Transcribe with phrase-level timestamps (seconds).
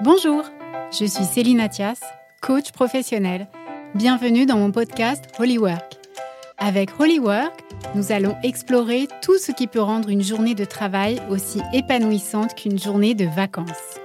[0.00, 0.42] Bonjour,
[0.90, 2.00] je suis Céline Athias,
[2.42, 3.46] coach professionnel.
[3.94, 5.98] Bienvenue dans mon podcast Holy Work.
[6.58, 7.62] Avec Holy Work,
[7.94, 12.78] nous allons explorer tout ce qui peut rendre une journée de travail aussi épanouissante qu'une
[12.78, 14.00] journée de vacances.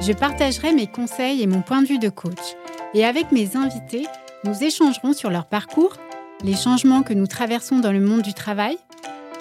[0.00, 2.56] Je partagerai mes conseils et mon point de vue de coach.
[2.94, 4.06] Et avec mes invités,
[4.44, 5.96] nous échangerons sur leur parcours,
[6.42, 8.78] les changements que nous traversons dans le monde du travail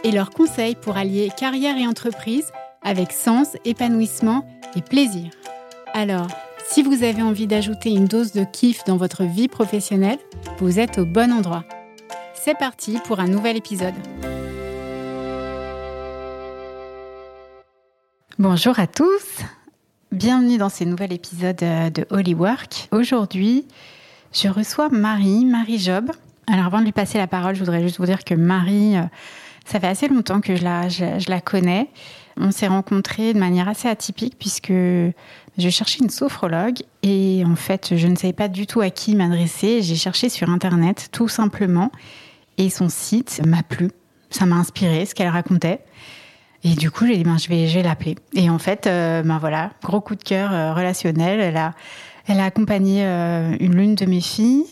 [0.03, 2.51] et leurs conseils pour allier carrière et entreprise
[2.83, 4.45] avec sens, épanouissement
[4.75, 5.31] et plaisir.
[5.93, 6.28] Alors,
[6.68, 10.20] si vous avez envie d'ajouter une dose de kiff dans votre vie professionnelle,
[10.60, 11.65] vous êtes au bon endroit.
[12.36, 13.93] C'est parti pour un nouvel épisode.
[18.38, 19.42] Bonjour à tous,
[20.12, 22.87] bienvenue dans ce nouvel épisode euh, de Holy Work.
[22.92, 23.65] Aujourd'hui,
[24.32, 26.12] je reçois Marie, Marie Job.
[26.48, 29.04] Alors avant de lui passer la parole, je voudrais juste vous dire que Marie, euh,
[29.65, 31.90] ça fait assez longtemps que je la, je la connais.
[32.38, 34.72] On s'est rencontrés de manière assez atypique puisque
[35.59, 39.16] je cherchais une sophrologue et en fait, je ne savais pas du tout à qui
[39.16, 39.81] m'adresser.
[39.81, 41.92] J'ai cherché sur Internet tout simplement
[42.58, 43.89] et son site m'a plu.
[44.30, 45.81] Ça m'a inspiré ce qu'elle racontait.
[46.64, 48.16] Et du coup, j'ai dit, ben, je vais, je vais l'appeler.
[48.34, 51.39] Et en fait, euh, ben voilà, gros coup de cœur euh, relationnel.
[51.39, 51.73] Elle a,
[52.28, 54.66] elle a accompagné euh, une l'une de mes filles,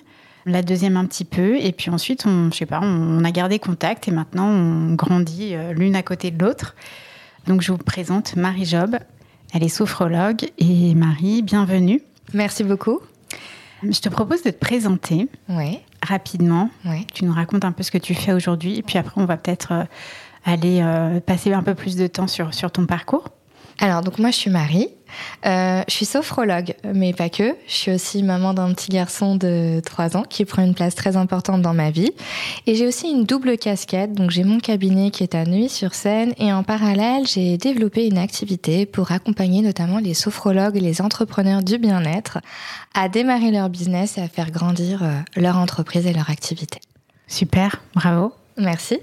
[0.46, 3.58] la deuxième un petit peu, et puis ensuite, on, je sais pas, on, a gardé
[3.60, 6.76] contact et maintenant on grandit l'une à côté de l'autre.
[7.48, 8.98] Donc, je vous présente Marie Job.
[9.54, 12.02] Elle est sophrologue et Marie, bienvenue.
[12.34, 13.00] Merci beaucoup.
[13.82, 15.80] Je te propose de te présenter oui.
[16.06, 16.70] rapidement.
[16.86, 17.08] Oui.
[17.14, 19.38] Tu nous racontes un peu ce que tu fais aujourd'hui et puis après on va
[19.38, 19.84] peut-être euh,
[20.44, 23.30] aller euh, passer un peu plus de temps sur, sur ton parcours.
[23.80, 24.90] Alors, donc moi, je suis Marie.
[25.46, 27.56] Euh, je suis sophrologue, mais pas que.
[27.68, 31.16] Je suis aussi maman d'un petit garçon de 3 ans qui prend une place très
[31.16, 32.12] importante dans ma vie.
[32.66, 34.14] Et j'ai aussi une double casquette.
[34.14, 36.34] Donc, j'ai mon cabinet qui est à Neuilly-sur-Seine.
[36.38, 41.62] Et en parallèle, j'ai développé une activité pour accompagner notamment les sophrologues et les entrepreneurs
[41.62, 42.40] du bien-être
[42.96, 46.80] à démarrer leur business et à faire grandir euh, leur entreprise et leur activité.
[47.28, 48.34] Super, bravo.
[48.58, 49.00] Merci.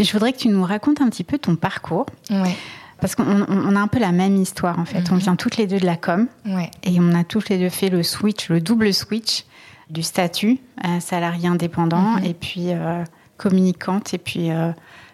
[0.00, 2.06] Je voudrais que tu nous racontes un petit peu ton parcours.
[2.30, 2.56] Ouais.
[3.02, 5.00] Parce qu'on on a un peu la même histoire en fait.
[5.00, 5.08] Mhm.
[5.12, 6.70] On vient toutes les deux de la com Ouais.
[6.84, 9.44] et on a toutes les deux fait le switch, le double switch
[9.90, 12.24] du statut euh, salarié indépendant Mhm.
[12.24, 13.04] et puis euh,
[13.36, 14.70] communicante et puis euh,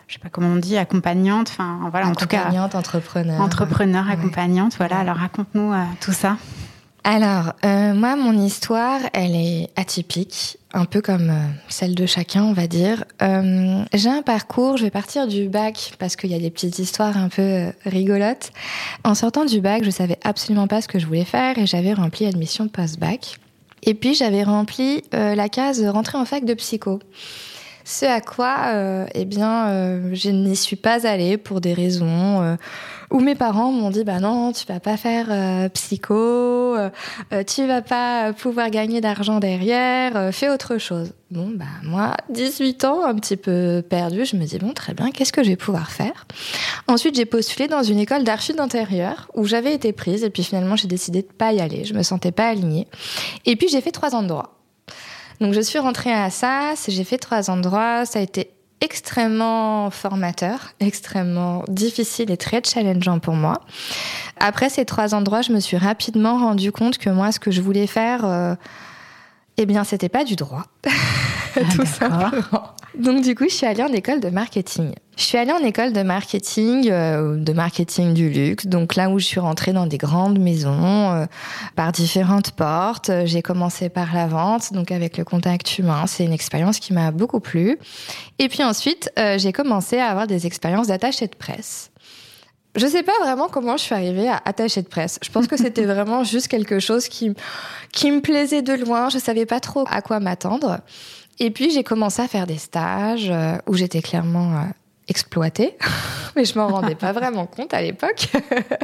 [0.06, 1.48] je sais pas comment on dit accompagnante.
[1.50, 3.40] Enfin voilà, en tout cas Accompagnante, entrepreneur.
[3.40, 4.12] entrepreneur, Ouais.
[4.12, 4.76] accompagnante.
[4.76, 4.98] Voilà.
[4.98, 6.36] Alors raconte-nous euh, tout ça.
[7.10, 12.44] Alors, euh, moi, mon histoire, elle est atypique, un peu comme euh, celle de chacun,
[12.44, 13.04] on va dire.
[13.22, 16.78] Euh, j'ai un parcours, je vais partir du bac parce qu'il y a des petites
[16.78, 18.50] histoires un peu rigolotes.
[19.04, 21.94] En sortant du bac, je savais absolument pas ce que je voulais faire et j'avais
[21.94, 23.38] rempli admission post-bac.
[23.84, 27.00] Et puis j'avais rempli la case rentrer en fac de psycho.
[27.90, 32.42] Ce à quoi, euh, eh bien, euh, je n'y suis pas allée pour des raisons
[32.42, 32.56] euh,
[33.10, 36.76] où mes parents m'ont dit bah non, tu vas pas faire psycho,
[37.46, 41.14] tu vas pas pouvoir gagner d'argent derrière, fais autre chose.
[41.30, 45.10] Bon bah moi, 18 ans, un petit peu perdu, je me dis bon très bien,
[45.10, 46.26] qu'est-ce que je vais pouvoir faire?
[46.88, 50.76] Ensuite, j'ai postulé dans une école d'archi d'intérieur où j'avais été prise et puis finalement
[50.76, 52.86] j'ai décidé de pas y aller, je me sentais pas alignée.
[53.46, 54.57] Et puis j'ai fait trois ans de droit.
[55.40, 58.50] Donc je suis rentrée à Assas, j'ai fait trois droit, ça a été
[58.80, 63.60] extrêmement formateur, extrêmement difficile et très challengeant pour moi.
[64.38, 67.60] Après ces trois droit, je me suis rapidement rendu compte que moi, ce que je
[67.60, 68.54] voulais faire, euh,
[69.56, 70.64] eh bien, c'était pas du droit.
[71.56, 72.74] Ah, Tout simplement.
[72.96, 74.92] Donc du coup, je suis allée en école de marketing.
[75.18, 78.68] Je suis allée en école de marketing, euh, de marketing du luxe.
[78.68, 81.26] Donc là où je suis rentrée dans des grandes maisons, euh,
[81.74, 83.10] par différentes portes.
[83.10, 86.06] Euh, J'ai commencé par la vente, donc avec le contact humain.
[86.06, 87.78] C'est une expérience qui m'a beaucoup plu.
[88.38, 91.90] Et puis ensuite, euh, j'ai commencé à avoir des expériences d'attaché de presse.
[92.76, 95.18] Je sais pas vraiment comment je suis arrivée à attaché de presse.
[95.24, 97.34] Je pense que c'était vraiment juste quelque chose qui,
[97.92, 99.08] qui me plaisait de loin.
[99.08, 100.78] Je savais pas trop à quoi m'attendre.
[101.40, 104.64] Et puis j'ai commencé à faire des stages euh, où j'étais clairement euh,
[105.08, 105.76] exploitée,
[106.36, 108.28] mais je m'en rendais pas vraiment compte à l'époque.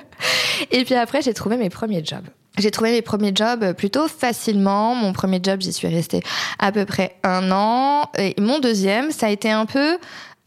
[0.71, 2.26] Et puis après j'ai trouvé mes premiers jobs.
[2.59, 4.94] J'ai trouvé mes premiers jobs plutôt facilement.
[4.94, 6.23] Mon premier job, j'y suis restée
[6.61, 8.11] à peu près un an.
[8.17, 9.99] Et mon deuxième, ça a été un peu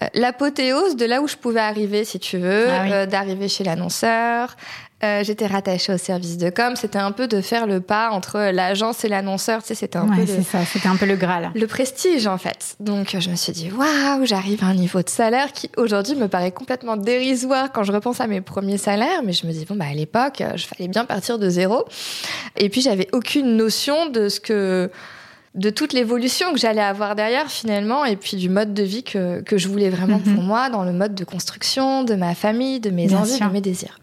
[0.01, 2.89] euh, l'apothéose de là où je pouvais arriver, si tu veux, Ah oui.
[2.93, 4.55] euh, d'arriver chez l'annonceur.
[5.03, 6.75] Euh, J'étais rattachée au service de com.
[6.75, 9.61] C'était un peu de faire le pas entre l'agence et l'annonceur.
[9.61, 10.65] Tu sais, c'était un Ouais, peu c'est le, ça.
[10.65, 11.51] C'était un peu le Graal.
[11.53, 12.75] le prestige en fait.
[12.79, 16.27] Donc je me suis dit waouh, j'arrive à un niveau de salaire qui aujourd'hui me
[16.27, 19.75] paraît complètement dérisoire quand je repense à mes premiers salaires, mais je me dis bon
[19.75, 21.85] bah à l'époque, je fallait bien partir de zéro.
[22.55, 24.89] Et puis j'avais aucune notion de ce que
[25.53, 29.41] de toute l'évolution que j'allais avoir derrière finalement et puis du mode de vie que,
[29.41, 30.33] que je voulais vraiment Mhm.
[30.35, 33.47] pour moi dans le mode de construction de ma famille, de mes Bien envies, sûr.
[33.47, 33.99] de mes désirs.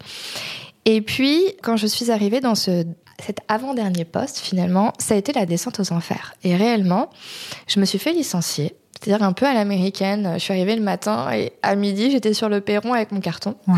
[0.85, 2.85] Et puis, quand je suis arrivée dans ce,
[3.25, 6.35] cet avant-dernier poste, finalement, ça a été la descente aux enfers.
[6.45, 7.11] Et réellement,
[7.67, 8.75] je me suis fait licencier.
[9.01, 10.31] C'est-à-dire un peu à l'américaine.
[10.35, 13.57] Je suis arrivée le matin et à midi, j'étais sur le perron avec mon carton.
[13.67, 13.77] Wow.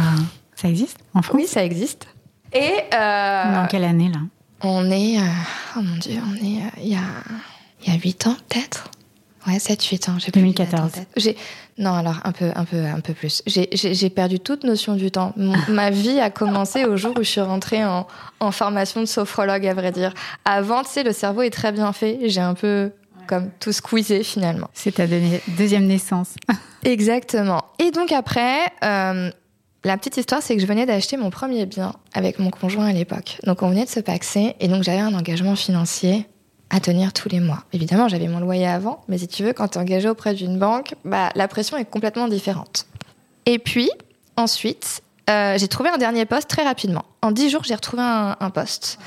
[0.55, 1.37] Ça existe en France?
[1.37, 2.07] Oui, ça existe.
[2.53, 4.21] Et euh, Dans quelle année là?
[4.63, 5.23] on est, euh,
[5.77, 7.01] oh mon dieu, on est euh, il y a
[7.87, 8.91] y a 8 ans peut-être?
[9.47, 10.73] Ouais, 7 8 ans, j'ai plus 2014.
[10.73, 11.09] les dates en tête.
[11.17, 11.37] J'ai
[11.79, 13.43] non, alors un peu un peu un peu plus.
[13.47, 15.33] J'ai perdu toute notion du temps.
[15.37, 18.07] Mon- ma vie a commencé au jour où je suis rentrée en
[18.41, 20.13] en formation de sophrologue à vrai dire.
[20.45, 22.93] Avant, tu sais, le cerveau est très bien fait, j'ai un peu
[23.27, 24.69] comme tout squeezé finalement.
[24.73, 26.35] C'est ta deuxi- deuxième naissance.
[26.85, 27.63] Exactement.
[27.79, 29.31] Et donc après, euh,
[29.85, 32.93] la petite histoire, c'est que je venais d'acheter mon premier bien avec mon conjoint à
[32.93, 33.39] l'époque.
[33.45, 36.27] Donc on venait de se paxer et donc j'avais un engagement financier
[36.71, 37.65] à tenir tous les mois.
[37.73, 40.59] Évidemment, j'avais mon loyer avant, mais si tu veux, quand tu es engagé auprès d'une
[40.59, 42.87] banque, bah, la pression est complètement différente.
[43.47, 43.91] Et puis,
[44.37, 47.05] ensuite, euh, j'ai trouvé un dernier poste très rapidement.
[47.23, 48.99] En dix jours, j'ai retrouvé un, poste.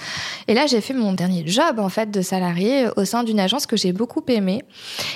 [0.48, 3.40] Et là, j'ai fait mon dernier job, en fait, de salarié euh, au sein d'une
[3.40, 4.62] agence que j'ai beaucoup aimée.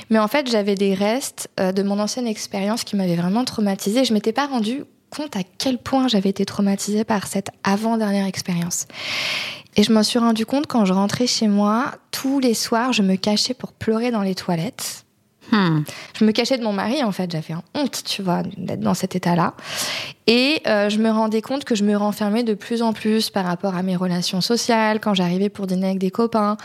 [0.10, 4.06] Mais en fait, j'avais des restes euh, de mon ancienne expérience qui m'avaient vraiment traumatisée.
[4.06, 8.88] Je m'étais pas rendu compte à quel point j'avais été traumatisée par cette avant-dernière expérience.
[9.76, 13.02] Et je m'en suis rendu compte quand je rentrais chez moi, tous les soirs, je
[13.02, 15.06] me cachais pour pleurer dans les toilettes.
[15.52, 15.82] Hmm.
[16.18, 17.32] Je me cachais de mon mari, en fait.
[17.32, 19.56] J'avais honte, tu vois, d'être dans cet état-là.
[20.26, 23.46] Et euh, je me rendais compte que je me renfermais de plus en plus par
[23.46, 26.58] rapport à mes relations sociales, quand j'arrivais pour dîner avec des copains.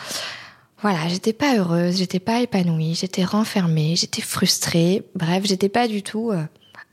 [0.81, 5.03] Voilà, j'étais pas heureuse, j'étais pas épanouie, j'étais renfermée, j'étais frustrée.
[5.17, 6.45] Bref, j'étais pas du tout euh,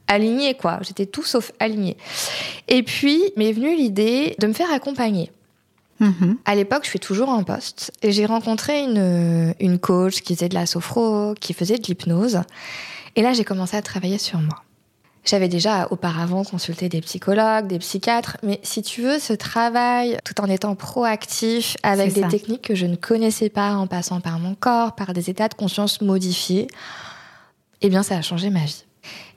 [0.07, 0.79] alignée, quoi.
[0.81, 1.97] J'étais tout sauf alignée.
[2.67, 5.31] Et puis, m'est venue l'idée de me faire accompagner.
[5.99, 6.37] Mhm.
[6.45, 10.49] À l'époque, je suis toujours en poste et j'ai rencontré une, une coach qui faisait
[10.49, 12.41] de la sophro, qui faisait de l'hypnose.
[13.15, 14.65] Et là, j'ai commencé à travailler sur moi.
[15.25, 20.39] J'avais déjà auparavant consulté des psychologues, des psychiatres, mais si tu veux, ce travail, tout
[20.39, 22.27] en étant proactif, avec des ça.
[22.27, 25.55] techniques que je ne connaissais pas, en passant par mon corps, par des états de
[25.55, 26.67] conscience modifiés,
[27.81, 28.85] eh bien, ça a changé ma vie.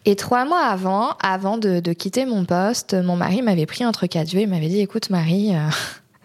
[0.05, 4.07] Et trois mois avant, avant de, de quitter mon poste, mon mari m'avait pris entre
[4.07, 5.69] quatre yeux et m'avait dit, écoute Marie, euh,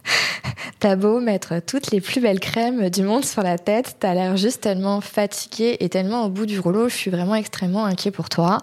[0.79, 4.35] T'as beau mettre toutes les plus belles crèmes du monde sur la tête, t'as l'air
[4.35, 8.27] juste tellement fatiguée et tellement au bout du rouleau, je suis vraiment extrêmement inquiet pour
[8.27, 8.57] toi.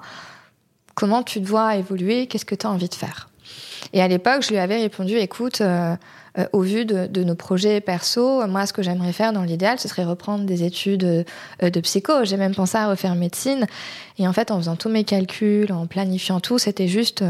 [0.94, 2.26] Comment tu dois évoluer?
[2.26, 3.29] Qu'est-ce que tu as envie de faire?
[3.92, 5.96] Et à l'époque, je lui avais répondu, écoute, euh,
[6.38, 9.88] euh, au vu de, nos projets perso, moi, ce que j'aimerais faire dans l'idéal, ce
[9.88, 11.04] serait reprendre des études
[11.62, 12.24] euh, de psycho.
[12.24, 13.66] J'ai même pensé à refaire médecine.
[14.18, 17.24] Et en fait, en faisant tous mes calculs, en planifiant tout, c'était juste,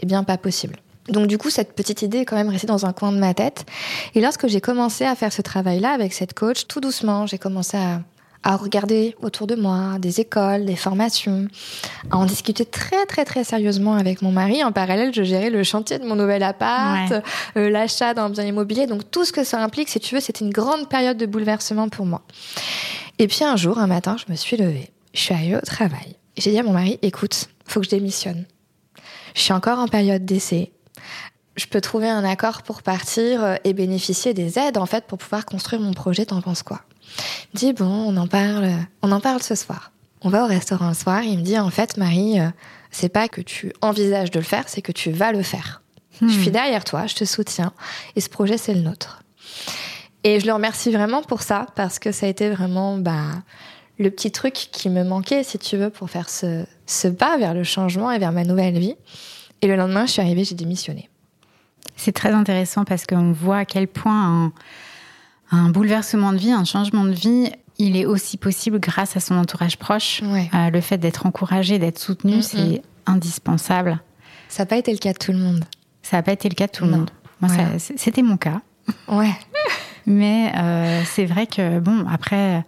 [0.00, 0.76] eh bien, pas possible.
[1.08, 3.34] Donc du coup, cette petite idée est quand même restée dans un coin de ma
[3.34, 3.64] tête.
[4.14, 7.76] Et lorsque j'ai commencé à faire ce travail-là avec cette coach, tout doucement, j'ai commencé
[7.76, 8.02] à,
[8.44, 11.46] à regarder autour de moi des écoles, des formations,
[12.10, 14.64] à en discuter très très très sérieusement avec mon mari.
[14.64, 17.22] En parallèle, je gérais le chantier de mon nouvel appart, Ouais.
[17.56, 18.86] euh, l'achat d'un bien immobilier.
[18.86, 21.88] Donc tout ce que ça implique, si tu veux, c'était une grande période de bouleversement
[21.88, 22.22] pour moi.
[23.18, 24.90] Et puis un jour, un matin, je me suis levée.
[25.14, 26.16] Je suis arrivée au travail.
[26.36, 28.46] J'ai dit à mon mari, écoute, faut que je démissionne.
[29.34, 30.72] Je suis encore en période d'essai.
[31.56, 35.18] Je peux trouver un accord pour partir euh, et bénéficier des aides en fait pour
[35.18, 36.24] pouvoir construire mon projet.
[36.24, 36.80] T'en penses quoi?
[37.18, 38.70] Il me dit bon, on en parle,
[39.02, 39.92] on en parle ce soir.
[40.22, 41.22] On va au restaurant le soir.
[41.22, 42.48] Il me dit en fait Marie, euh,
[42.90, 45.82] c'est pas que tu envisages de le faire, c'est que tu vas le faire.
[46.20, 47.72] Je suis derrière toi, je te soutiens
[48.14, 49.24] et ce projet c'est le nôtre.
[50.22, 53.24] Et je le remercie vraiment pour ça parce que ça a été vraiment bah,
[53.98, 57.54] le petit truc qui me manquait, si tu veux, pour faire ce, ce pas vers
[57.54, 58.94] le changement et vers ma nouvelle vie.
[59.62, 61.08] Et le lendemain, je suis arrivée, j'ai démissionné.
[61.96, 64.52] C'est très intéressant parce qu'on voit à quel point un,
[65.52, 69.36] un bouleversement de vie, un changement de vie, il est aussi possible grâce à son
[69.36, 70.22] entourage proche.
[70.24, 70.50] Ouais.
[70.54, 74.00] Euh, le fait d'être encouragé, d'être soutenu, c'est indispensable.
[74.48, 75.64] Ça n'a pas été le cas de tout le monde.
[76.02, 77.10] Ça n'a pas été le cas de tout le monde.
[77.40, 78.60] Moi, c'était mon cas.
[79.08, 79.32] Ouais.
[80.06, 82.64] Mais euh, c'est vrai que, bon, après,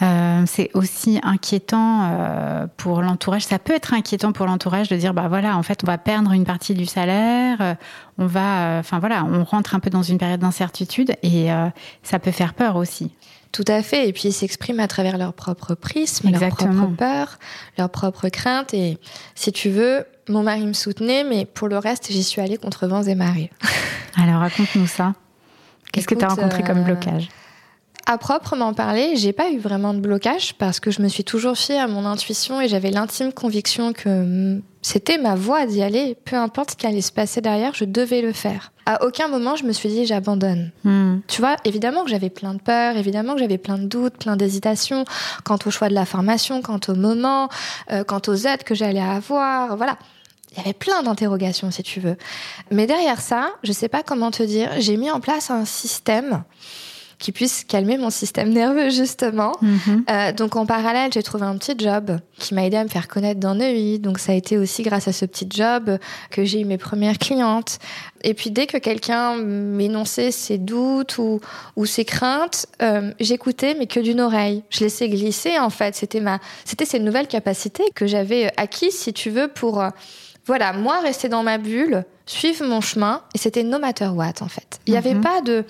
[0.00, 3.44] euh, c'est aussi inquiétant euh, pour l'entourage.
[3.44, 6.32] Ça peut être inquiétant pour l'entourage de dire, bah voilà, en fait, on va perdre
[6.32, 7.74] une partie du salaire, euh,
[8.18, 11.48] on va, enfin voilà, on rentre un peu dans une période d'incertitude et
[12.02, 13.12] ça peut faire peur aussi.
[13.52, 14.08] Tout à fait.
[14.08, 17.38] Et puis ils s'expriment à travers leur propre prisme, leur propre peur,
[17.78, 18.74] leur propre crainte.
[18.74, 18.98] Et
[19.34, 22.86] si tu veux, mon mari me soutenait, mais pour le reste, j'y suis allée contre
[22.86, 23.50] vents et marées.
[24.16, 25.14] Alors raconte-nous ça.
[25.92, 27.28] Qu'est-ce que tu as rencontré comme blocage?
[28.10, 31.58] À proprement parler, j'ai pas eu vraiment de blocage parce que je me suis toujours
[31.58, 36.16] fiée à mon intuition et j'avais l'intime conviction que hum, c'était ma voie d'y aller.
[36.24, 38.72] Peu importe ce qui allait se passer derrière, je devais le faire.
[38.86, 40.70] À aucun moment, je me suis dit j'abandonne.
[40.84, 41.18] Hmm.
[41.28, 44.36] Tu vois, évidemment que j'avais plein de peurs, évidemment que j'avais plein de doutes, plein
[44.36, 45.04] d'hésitations
[45.44, 47.50] quant au choix de la formation, quant au moment,
[47.92, 49.98] euh, quant aux aides que j'allais avoir, voilà.
[50.52, 52.16] il y avait plein d'interrogations, si tu veux.
[52.70, 56.42] Mais derrière ça, je sais pas comment te dire, j'ai mis en place un système
[57.18, 59.52] qui puisse calmer mon système nerveux justement.
[59.60, 60.04] Mhm.
[60.08, 63.08] Euh, donc en parallèle, j'ai trouvé un petit job qui m'a aidé à me faire
[63.08, 63.98] connaître dans Neuilly.
[63.98, 65.98] Donc ça a été aussi grâce à ce petit job
[66.30, 67.78] que j'ai eu mes premières clientes.
[68.22, 71.40] Et puis dès que quelqu'un m'énonçait ses doutes ou,
[71.76, 74.62] ou ses craintes, euh, j'écoutais mais que d'une oreille.
[74.70, 75.94] Je laissais glisser en fait.
[75.96, 79.90] C'était ma, c'était ces nouvelles capacités que j'avais acquises, si tu veux, pour euh,
[80.46, 83.22] voilà moi rester dans ma bulle, suivre mon chemin.
[83.34, 84.80] Et c'était no matter what en fait.
[84.86, 85.20] Il n'y avait Mhm.
[85.20, 85.64] pas de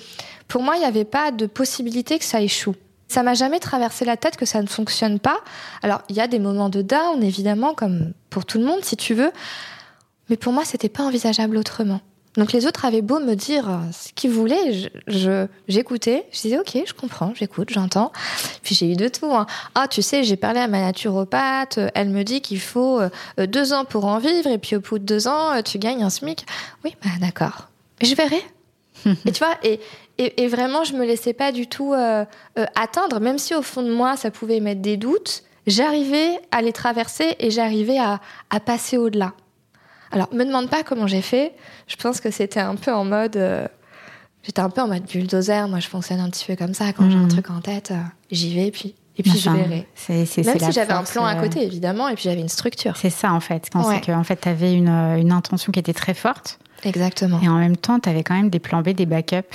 [0.48, 2.74] pour moi, il n'y avait pas de possibilité que ça échoue.
[3.06, 5.38] Ça m'a jamais traversé la tête que ça ne fonctionne pas.
[5.82, 8.96] Alors, il y a des moments de down, évidemment, comme pour tout le monde, si
[8.96, 9.30] tu veux.
[10.28, 12.00] Mais pour moi, c'était pas envisageable autrement.
[12.36, 16.26] Donc, les autres avaient beau me dire euh, ce qu'ils voulaient, je- je- j'écoutais.
[16.32, 18.12] Je, disais, OK, je comprends, j'écoute, j'entends.
[18.62, 19.34] Puis j'ai eu de tout.
[19.34, 19.46] hein.
[19.74, 21.78] Ah, tu sais, j'ai parlé à ma naturopathe.
[21.78, 23.08] euh, Elle me dit qu'il faut euh,
[23.46, 24.48] deux ans pour en vivre.
[24.50, 26.44] Et puis, au bout de deux ans, tu gagnes un SMIC.
[26.84, 27.68] Oui, bah, d'accord.
[28.02, 28.42] Je verrai.
[29.26, 29.80] et tu vois, et,
[30.18, 32.24] et, et vraiment, je me laissais pas du tout euh,
[32.58, 35.42] euh, atteindre, même si au fond de moi, ça pouvait mettre des doutes.
[35.66, 39.32] J'arrivais à les traverser et j'arrivais à, à passer au-delà.
[40.10, 41.52] Alors, me demande pas comment j'ai fait.
[41.86, 43.36] Je pense que c'était un peu en mode.
[43.36, 43.66] euh,
[44.42, 45.68] J'étais un peu en mode bulldozer.
[45.68, 46.92] Moi, je fonctionne un petit peu comme ça.
[46.94, 47.28] Quand j'ai un Mhm.
[47.28, 47.92] truc en tête,
[48.30, 49.86] j'y vais, et puis, et puis je verrai.
[49.94, 50.14] C'est,
[50.44, 52.96] Même si j'avais un plan à côté, évidemment, et puis j'avais une structure.
[52.96, 53.68] C'est ça en fait.
[53.70, 53.96] Quand Ouais.
[53.96, 57.40] c'est que en fait, tu avais une, une intention qui était très forte Exactement.
[57.42, 59.46] et en même temps, tu avais quand même des plans B, des backups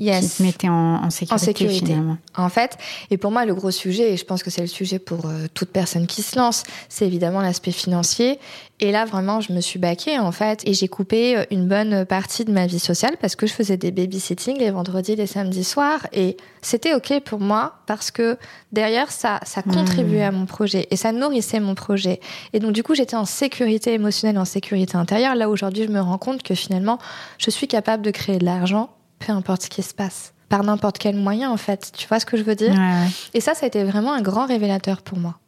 [0.00, 0.36] qui Yes.
[0.38, 1.86] te mettaient en, en sécurité, sécurité.
[1.86, 2.16] finalement.
[2.36, 2.78] En fait,
[3.10, 5.46] et pour moi, le gros sujet, et je pense que c'est le sujet pour euh,
[5.54, 8.38] toute personne qui se lance, c'est évidemment l'aspect financier.
[8.82, 12.06] Et là, vraiment, je me suis baquée, en fait, et j'ai coupé euh, une bonne
[12.06, 15.64] partie de ma vie sociale parce que je faisais des babysitting les vendredis, les samedis
[15.64, 16.06] soirs.
[16.14, 18.38] Et c'était OK pour moi parce que
[18.72, 22.20] derrière, ça, ça contribuait à mon projet et ça nourrissait mon projet.
[22.54, 25.34] Et donc, du coup, j'étais en sécurité émotionnelle, en sécurité intérieure.
[25.34, 26.98] Là, aujourd'hui, je me rends compte que finalement,
[27.36, 28.88] je suis capable de créer de l'argent,
[29.20, 30.32] peu importe ce qui se passe.
[30.48, 31.92] Par n'importe quel moyen, en fait.
[31.96, 32.70] Tu vois ce que je veux dire?
[32.72, 33.06] Ouais, ouais.
[33.34, 35.38] Et ça, ça a été vraiment un grand révélateur pour moi.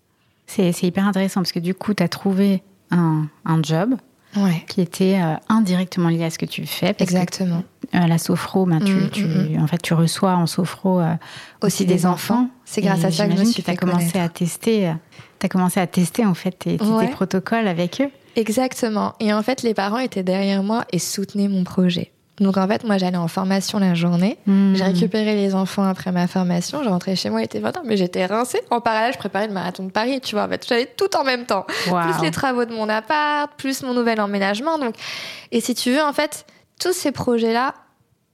[0.46, 2.62] C'est, hyper intéressant parce que du coup, tu as trouvé
[2.92, 3.94] un, un job
[4.36, 4.64] Ouais.
[4.66, 6.94] qui était euh, indirectement lié à ce que tu fais.
[6.94, 7.62] Parce Exactement.
[7.92, 11.00] Que, euh, la sophro, ben, tu, Mm, tu- mm, en fait, tu reçois en sophro
[11.00, 11.14] euh,
[11.62, 12.48] Aussi des enfants.
[12.64, 14.88] C'est grâce à ça que je me suis tu as fait commencé à tester.
[14.88, 14.92] euh,
[15.38, 18.08] T'as commencé à tester en fait tes, tes- protocoles avec eux.
[18.36, 19.14] Exactement.
[19.20, 22.12] Et en fait, les parents étaient derrière moi et soutenaient mon projet.
[22.42, 24.38] Donc en fait, moi, j'allais en formation la journée.
[24.46, 24.74] Mm.
[24.74, 26.82] J'ai récupéré les enfants après ma formation.
[26.82, 28.60] Je rentrais chez moi, il était 20h, mais j'étais rincée.
[28.70, 30.44] En parallèle, je préparais le marathon de Paris, tu vois.
[30.44, 31.64] En fait, j'avais tout en même temps.
[31.84, 34.78] Plus les travaux de mon appart, plus mon nouvel emménagement.
[34.78, 34.94] Donc,
[35.50, 36.46] et si tu veux, en fait,
[36.80, 37.74] tous ces projets-là,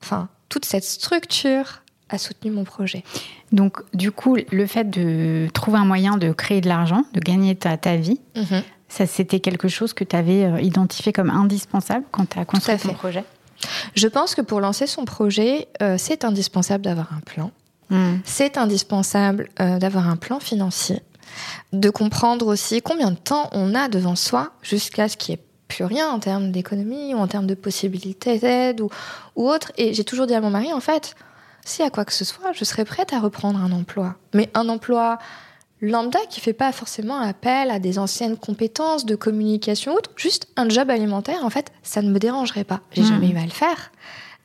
[0.03, 3.05] enfin, toute cette structure a soutenu mon projet.
[3.53, 7.55] Donc, du coup, le fait de trouver un moyen de créer de l'argent, de gagner
[7.55, 8.21] ta, ta vie,
[8.89, 12.79] ça c'était quelque chose que tu avais euh, identifié comme indispensable quand tu as construit
[12.79, 13.25] ton projet?
[13.95, 17.51] Je pense que pour lancer son projet, euh, c'est indispensable d'avoir un plan.
[17.91, 18.17] Mm.
[18.25, 21.03] C'est indispensable euh, d'avoir un plan financier,
[21.73, 25.45] de comprendre aussi combien de temps on a devant soi jusqu'à ce qu'il n'y ait
[25.69, 28.91] plus rien en termes d'économie ou en termes de possibilités d'aide ou,
[29.37, 29.73] ou autre.
[29.77, 31.15] Et j'ai toujours dit à mon mari, en fait,
[31.65, 34.15] si à quoi que ce soit, je serais prête à reprendre un emploi.
[34.35, 35.19] Mais un emploi
[35.81, 40.49] lambda qui fait pas forcément appel à des anciennes compétences de communication ou autre, juste
[40.57, 42.81] un job alimentaire, en fait, ça ne me dérangerait pas.
[42.93, 43.09] J'ai Mhm.
[43.09, 43.93] jamais eu à le faire.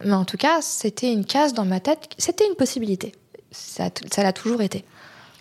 [0.06, 3.14] Mais en tout cas, c'était une case dans ma tête, c'était une possibilité.
[3.52, 4.84] Ça l'a toujours été.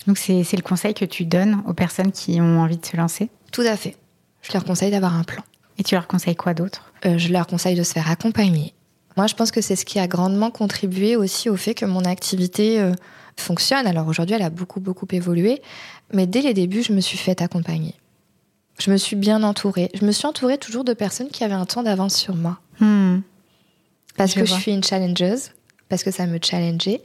[0.06, 2.96] Donc, c'est c'est le conseil que tu donnes aux personnes qui ont envie de se
[2.96, 3.30] lancer?
[3.52, 3.96] Tout à fait.
[4.42, 5.42] Je leur conseille d'avoir un plan.
[5.78, 6.92] Et tu leur conseilles quoi d'autre?
[7.06, 8.74] Euh, je leur conseille de se faire accompagner.
[9.16, 12.04] Moi, je pense que c'est ce qui a grandement contribué aussi au fait que mon
[12.04, 12.92] activité euh,
[13.36, 13.86] fonctionne.
[13.86, 15.62] Alors aujourd'hui, elle a beaucoup, beaucoup évolué.
[16.12, 17.94] Mais dès les débuts, je me suis fait accompagner.
[18.78, 19.90] Je me suis bien entourée.
[19.94, 22.58] Je me suis entourée toujours de personnes qui avaient un temps d'avance sur moi.
[22.80, 23.20] Hmm.
[24.16, 24.56] Parce Je que vois.
[24.56, 25.52] je suis une challengeuse,
[25.88, 27.02] parce que ça me challengeait,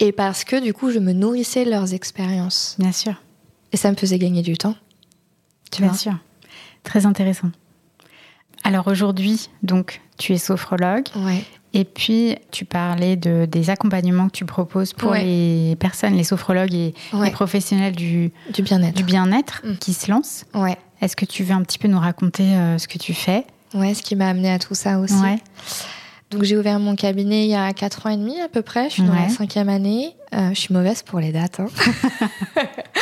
[0.00, 2.76] et parce que du coup, je me nourrissais de leurs expériences.
[2.78, 3.14] Bien sûr,
[3.72, 4.74] Et ça me faisait gagner du temps.
[5.70, 5.98] Tu bien vois?
[5.98, 6.14] sûr.
[6.82, 7.50] Très intéressant.
[8.62, 11.06] Alors aujourd'hui, donc, tu es sophrologue.
[11.16, 11.44] Ouais.
[11.76, 15.24] Et puis, tu parlais de, des accompagnements que tu proposes pour Ouais.
[15.24, 17.26] les personnes, les sophrologues et Ouais.
[17.26, 18.94] les professionnels du, Du bien-être.
[18.94, 19.74] du bien-être Mm.
[19.78, 20.44] qui se lancent.
[20.54, 20.76] Ouais.
[21.02, 23.44] Est-ce que tu veux un petit peu nous raconter euh, ce que tu fais?
[23.74, 25.14] Ouais, ce qui m'a amené à tout ça aussi.
[25.16, 25.38] Ouais.
[26.30, 28.88] Donc j'ai ouvert mon cabinet il y a 4 ans et demi à peu près.
[28.88, 29.22] Je suis dans Ouais.
[29.22, 30.14] la cinquième année.
[30.34, 31.58] Euh, je suis mauvaise pour les dates.
[31.60, 31.66] hein.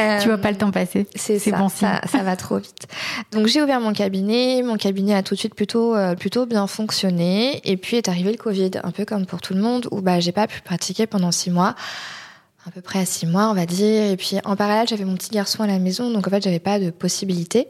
[0.00, 1.06] Euh, Tu vois pas le temps passer.
[1.14, 2.86] C'est ça, bon ça, ça va trop vite.
[3.32, 6.66] Donc j'ai ouvert mon cabinet, mon cabinet a tout de suite plutôt euh, plutôt bien
[6.66, 7.60] fonctionné.
[7.70, 10.20] Et puis est arrivé le Covid, un peu comme pour tout le monde où bah
[10.20, 11.74] j'ai pas pu pratiquer pendant six mois,
[12.66, 14.10] à peu près six mois on va dire.
[14.10, 16.10] Et puis en parallèle j'avais mon petit garçon à la maison.
[16.10, 17.68] Donc en fait j'avais pas de possibilité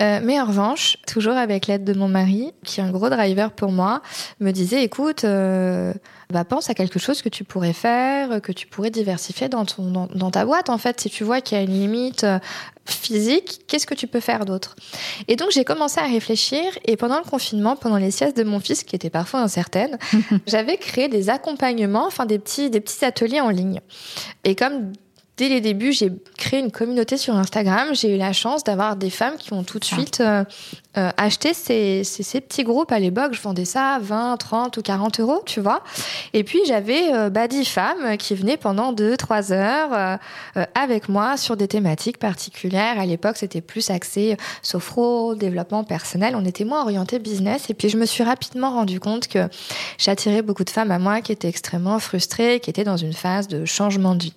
[0.00, 3.52] Euh, mais en revanche, toujours avec l'aide de mon mari, qui est un gros driver
[3.52, 4.02] pour moi,
[4.40, 5.92] me disait écoute, euh,
[6.30, 9.90] bah, pense à quelque chose que tu pourrais faire, que tu pourrais diversifier dans, ton,
[9.90, 10.70] dans, dans ta boîte.
[10.70, 12.38] En fait, si tu vois qu'il y a une limite euh,
[12.84, 14.76] physique, qu'est-ce que tu peux faire d'autre?
[15.26, 18.60] Et donc j'ai commencé à réfléchir et pendant le confinement, pendant les siestes de mon
[18.60, 19.98] fils qui étaient parfois incertaines,
[20.46, 23.80] j'avais créé des accompagnements, enfin des petits des petits ateliers en ligne.
[24.44, 24.92] Et comme
[25.38, 27.94] dès les débuts, j'ai créé une communauté sur Instagram.
[27.94, 30.44] J'ai eu la chance d'avoir des femmes qui ont tout de suite euh,
[30.96, 32.90] euh, acheté ces, ces, ces, petits groupes.
[32.90, 35.84] À l'époque, je vendais ça à 20, 30 ou 40 euros, tu vois.
[36.32, 40.18] Et puis, j'avais euh, bah, 10 femmes qui venaient pendant 2-3 heures
[40.74, 42.98] avec moi sur des thématiques particulières.
[42.98, 46.34] À l'époque, c'était plus axé sophro, développement personnel.
[46.36, 47.70] On était moins orienté business.
[47.70, 49.48] Et puis, je me suis rapidement rendu compte que
[49.98, 53.46] j'attirais beaucoup de femmes à moi qui étaient extrêmement frustrées, qui étaient dans une phase
[53.46, 54.34] de changement de vie.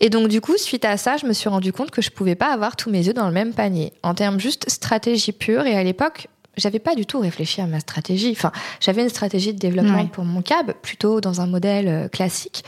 [0.00, 2.34] Et donc du coup, suite à ça, je me suis rendu compte que je pouvais
[2.34, 3.92] pas avoir tous mes œufs dans le même panier.
[4.02, 7.80] En termes juste stratégie pure, et à l'époque, j'avais pas du tout réfléchi à ma
[7.80, 8.32] stratégie.
[8.32, 12.64] Enfin, j'avais une stratégie de développement pour mon cab, plutôt dans un modèle euh, classique.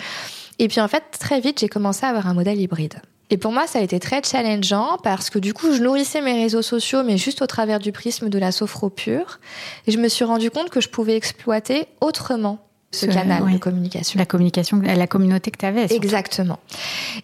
[0.58, 3.00] Et puis en fait, très vite, j'ai commencé à avoir un modèle hybride.
[3.30, 6.32] Et pour moi, ça a été très challengeant parce que du coup, je nourrissais mes
[6.32, 9.38] réseaux sociaux, mais juste au travers du prisme de la sophro pure.
[9.87, 12.58] Et je me suis rendu compte que je pouvais exploiter autrement
[12.90, 13.54] ce, ce canal oui.
[13.54, 14.18] de communication.
[14.18, 15.88] La communication, la communauté que tu avais.
[15.88, 16.04] Surtout.
[16.04, 16.59] Exactement.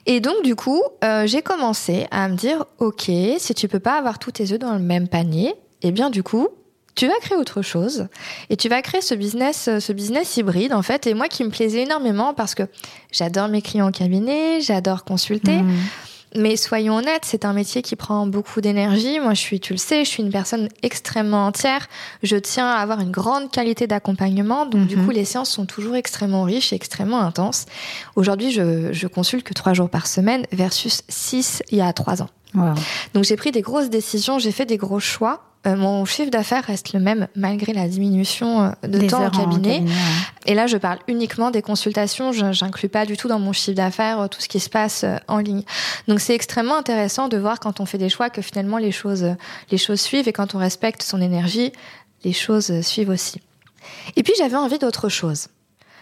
[0.07, 3.99] Et donc, du coup, euh, j'ai commencé à me dire, OK, si tu peux pas
[3.99, 6.49] avoir tous tes œufs dans le même panier, eh bien, du coup,
[6.95, 8.09] tu vas créer autre chose
[8.51, 11.07] et tu vas créer ce business, ce business hybride en fait.
[11.07, 12.63] Et moi qui me plaisait énormément parce que
[13.11, 15.57] j'adore mes clients en cabinet, j'adore consulter.
[15.57, 15.75] Mmh.
[16.37, 19.21] Mais soyons honnêtes, c'est un métier qui prend beaucoup d'énergie.
[19.21, 21.87] Moi, je suis, tu le sais, je suis une personne extrêmement entière.
[22.23, 24.67] Je tiens à avoir une grande qualité d'accompagnement.
[24.67, 24.89] Donc, mm -hmm.
[24.89, 27.67] du coup, les séances sont toujours extrêmement riches et extrêmement intenses.
[28.17, 32.21] Aujourd'hui, je, je consulte que trois jours par semaine versus six il y a trois
[32.23, 32.31] ans.
[32.55, 32.75] Wow.
[33.15, 36.65] Donc, j'ai pris des grosses décisions, j'ai fait des gros choix euh, mon chiffre d'affaires
[36.65, 39.47] reste le même malgré la diminution euh, de des temps en cabinet.
[39.47, 39.81] en cabinet.
[39.81, 39.97] Ouais.
[40.47, 42.33] Et là, je parle uniquement des consultations.
[42.33, 45.05] Je n'inclus pas du tout dans mon chiffre d'affaires euh, tout ce qui se passe
[45.29, 45.63] en ligne.
[46.09, 49.27] Donc, c'est extrêmement intéressant de voir quand on fait des choix que finalement les choses,
[49.71, 51.73] les choses suivent et quand on respecte son énergie,
[52.25, 53.41] les choses suivent aussi.
[54.17, 55.49] Et puis, j'avais envie d'autre chose.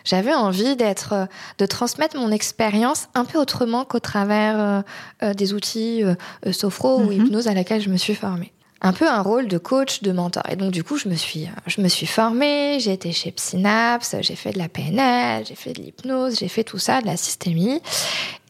[0.04, 4.82] J'avais envie d'être, de transmettre mon expérience un peu autrement qu'au travers
[5.22, 6.14] euh, des outils euh,
[6.52, 7.06] sophro mm -hmm.
[7.06, 7.26] ou Mhm.
[7.26, 10.42] hypnose à laquelle je me suis formée un peu un rôle de coach, de mentor.
[10.50, 14.16] Et donc du coup, je me suis, je me suis formée, j'ai été chez Synapse,
[14.20, 17.16] j'ai fait de la PNL, j'ai fait de l'hypnose, j'ai fait tout ça, de la
[17.16, 17.80] systémie,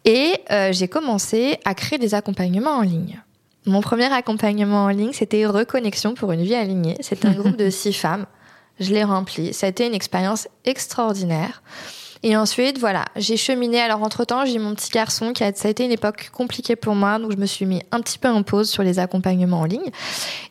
[0.04, 3.22] et euh, j'ai commencé à créer des accompagnements en ligne.
[3.66, 6.96] Mon premier accompagnement en ligne, c'était Reconnexion pour une vie alignée.
[7.00, 8.26] C'est un groupe de six femmes.
[8.80, 9.52] Je l'ai rempli.
[9.52, 11.62] Ça a été une expérience extraordinaire.
[12.24, 13.80] Et ensuite, voilà, j'ai cheminé.
[13.80, 16.94] Alors, entre-temps, j'ai mon petit garçon qui a, ça a été une époque compliquée pour
[16.94, 19.64] moi, donc je me suis mis un petit peu en pause sur les accompagnements en
[19.64, 19.90] ligne.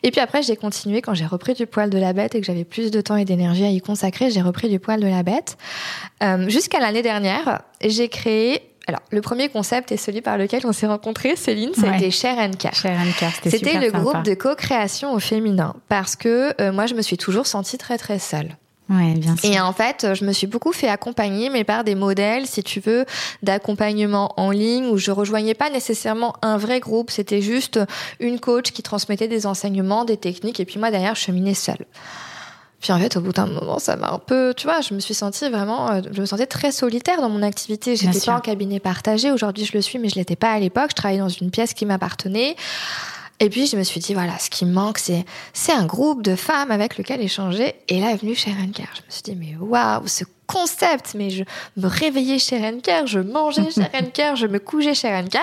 [0.04, 2.46] Et puis après, j'ai continué quand j'ai repris du poil de la bête et que
[2.46, 5.24] j'avais plus de temps et d'énergie à y consacrer, j'ai repris du poil de la
[5.24, 5.58] bête.
[6.24, 10.74] Euh, Jusqu'à l'année dernière, j'ai créé alors, le premier concept est celui par lequel on
[10.74, 12.12] s'est rencontrés, Céline, c'était ouais.
[12.12, 12.74] Share and Care.
[13.36, 14.00] C'était C'était le sympa.
[14.00, 18.00] groupe de co-création au féminin parce que euh, moi, je me suis toujours sentie très
[18.00, 18.58] très seule.
[18.92, 19.50] Ouais, bien sûr.
[19.50, 22.82] Et en fait, je me suis beaucoup fait accompagner, mais par des modèles, si tu
[22.82, 23.06] veux,
[23.42, 27.10] d'accompagnement en ligne où je rejoignais pas nécessairement un vrai groupe.
[27.10, 27.80] C'était juste
[28.20, 31.86] une coach qui transmettait des enseignements, des techniques, et puis moi derrière, je cheminais seule.
[32.82, 35.00] Puis en fait, au bout d'un moment, ça m'a un peu, tu vois, je me
[35.00, 37.96] suis sentie vraiment, euh, je me sentais très solitaire dans mon activité.
[37.96, 39.32] J'étais pas en cabinet partagé.
[39.32, 40.90] Aujourd'hui, je le suis, mais je l'étais pas à l'époque.
[40.90, 42.56] Je travaillais dans une pièce qui m'appartenait.
[43.42, 46.22] Et puis je me suis dit voilà, ce qui me manque c'est c'est un groupe
[46.22, 47.74] de femmes avec lequel échanger.
[47.90, 48.94] Et là est venu Sharon Care.
[48.94, 51.44] Je me suis dit mais waouh, ce concept, mais je
[51.76, 55.40] me réveillais chez Renker, je mangeais chez Renker, je me couchais chez Renker.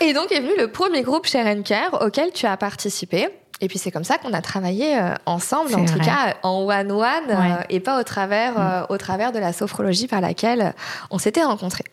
[0.00, 3.28] Et donc est venu le premier groupe chez Renker auquel tu as participé.
[3.60, 5.92] Et puis c'est comme ça qu'on a travaillé euh, ensemble, en vrai.
[5.92, 6.94] tout cas en one-one,
[7.28, 7.34] ouais.
[7.34, 10.74] euh, et pas au travers, euh, au travers de la sophrologie par laquelle
[11.10, 11.84] on s'était rencontrés.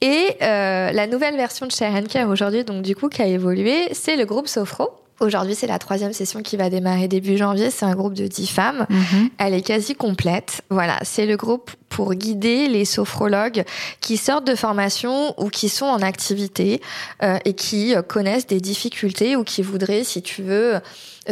[0.00, 3.88] Et euh, la nouvelle version de Share Care aujourd'hui, donc du coup, qui a évolué,
[3.92, 4.90] c'est le groupe Sophro.
[5.20, 7.70] Aujourd'hui, c'est la troisième session qui va démarrer début janvier.
[7.70, 8.86] C'est un groupe de dix femmes.
[8.88, 9.30] Mm -hmm.
[9.36, 10.62] Elle est quasi complète.
[10.70, 13.64] Voilà, c'est le groupe pour guider les sophrologues
[14.00, 16.80] qui sortent de formation ou qui sont en activité
[17.22, 20.80] euh, et qui connaissent des difficultés ou qui voudraient, si tu veux,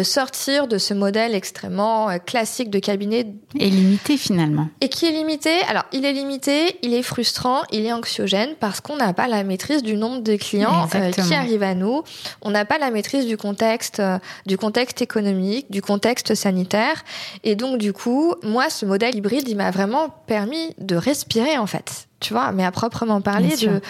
[0.02, 3.26] sortir de ce modèle extrêmement classique de cabinet.
[3.58, 4.68] Et limité finalement.
[4.80, 5.60] Et qui est limité.
[5.68, 9.44] Alors, il est limité, il est frustrant, il est anxiogène parce qu'on n'a pas la
[9.44, 12.02] maîtrise du nombre de clients euh, qui arrivent à nous.
[12.42, 17.04] On n'a pas la maîtrise du contexte, euh, du contexte économique, du contexte sanitaire.
[17.44, 21.66] Et donc, du coup, moi, ce modèle hybride, il m'a vraiment permis de respirer en
[21.66, 23.80] fait tu vois, mais à proprement parler, de,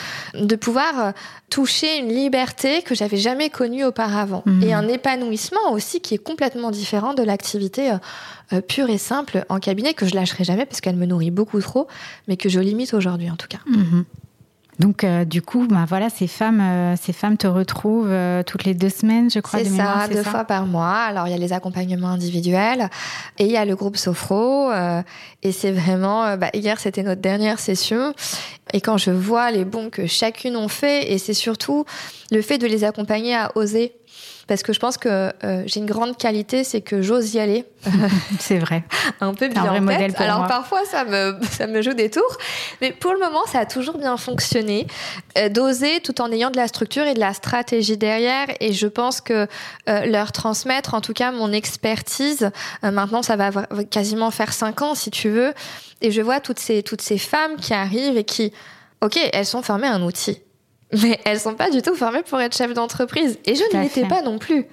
[0.47, 1.13] de pouvoir euh,
[1.49, 4.63] toucher une liberté que j'avais jamais connue auparavant Mhm.
[4.63, 7.97] et un épanouissement aussi qui est complètement différent de l'activité euh,
[8.53, 11.61] euh, pure et simple en cabinet que je lâcherai jamais parce qu'elle me nourrit beaucoup
[11.61, 11.87] trop,
[12.29, 13.61] mais que je limite aujourd'hui en tout cas.
[13.67, 14.05] Mhm.
[14.79, 18.65] Donc, euh, du coup, bah, voilà, ces femmes, euh, ces femmes te retrouvent euh, toutes
[18.65, 19.59] les deux semaines, je crois.
[19.59, 20.95] C'est de mémoire, ça, deux fois par mois.
[20.95, 22.89] Alors il y a les accompagnements individuels
[23.39, 24.71] et il y a le groupe Sophro.
[24.71, 25.03] euh,
[25.43, 28.15] et c'est vraiment, euh, bah, hier c'était notre dernière session.
[28.73, 31.85] Et quand je vois les bons que chacune ont fait, et c'est surtout
[32.31, 33.95] le fait de les accompagner à oser.
[34.49, 35.09] Parce que je pense que
[35.45, 37.67] euh, j'ai une grande qualité, c'est que j'ose y aller.
[38.41, 38.83] C'est vrai.
[39.21, 40.49] un peu T'es un bien vrai en modèle pour Alors moi.
[40.49, 42.37] parfois ça me ça me joue des tours,
[42.81, 44.87] mais pour le moment ça a toujours bien fonctionné.
[45.37, 48.87] Euh, D'oser tout en ayant de la structure et de la stratégie derrière, et je
[48.87, 49.47] pense que
[49.89, 52.51] euh, leur transmettre, en tout cas mon expertise.
[52.83, 53.51] maintenant ça va
[53.91, 55.53] quasiment faire cinq ans si tu veux,
[56.01, 58.53] et je vois toutes ces toutes ces femmes qui arrivent et qui,
[59.03, 60.41] ok, elles sont formées à un outil.
[60.93, 63.39] Mais elles sont pas du tout formées pour être chef d'entreprise.
[63.45, 64.67] Et je ne l'étais pas non plus.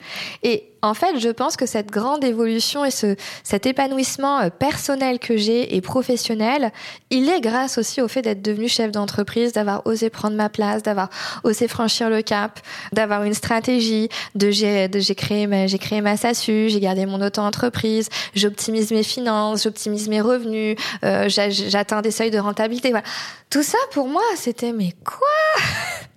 [0.43, 5.19] Et en fait, je pense que cette grande évolution et ce, cet épanouissement euh, personnel
[5.19, 6.71] que j'ai et professionnel,
[7.09, 10.83] il est grâce aussi au fait d'être devenue chef d'entreprise, d'avoir osé prendre ma place,
[10.83, 11.09] d'avoir
[11.43, 12.59] osé franchir le cap,
[12.93, 17.21] d'avoir une stratégie, de j'ai, de créé ma, j'ai créé ma SASU, j'ai gardé mon
[17.21, 22.89] auto-entreprise, j'optimise mes finances, j'optimise mes revenus, euh, j'a- j'atteins des seuils de rentabilité.
[22.89, 23.05] Voilà.
[23.49, 25.63] Tout ça pour moi, c'était mais quoi?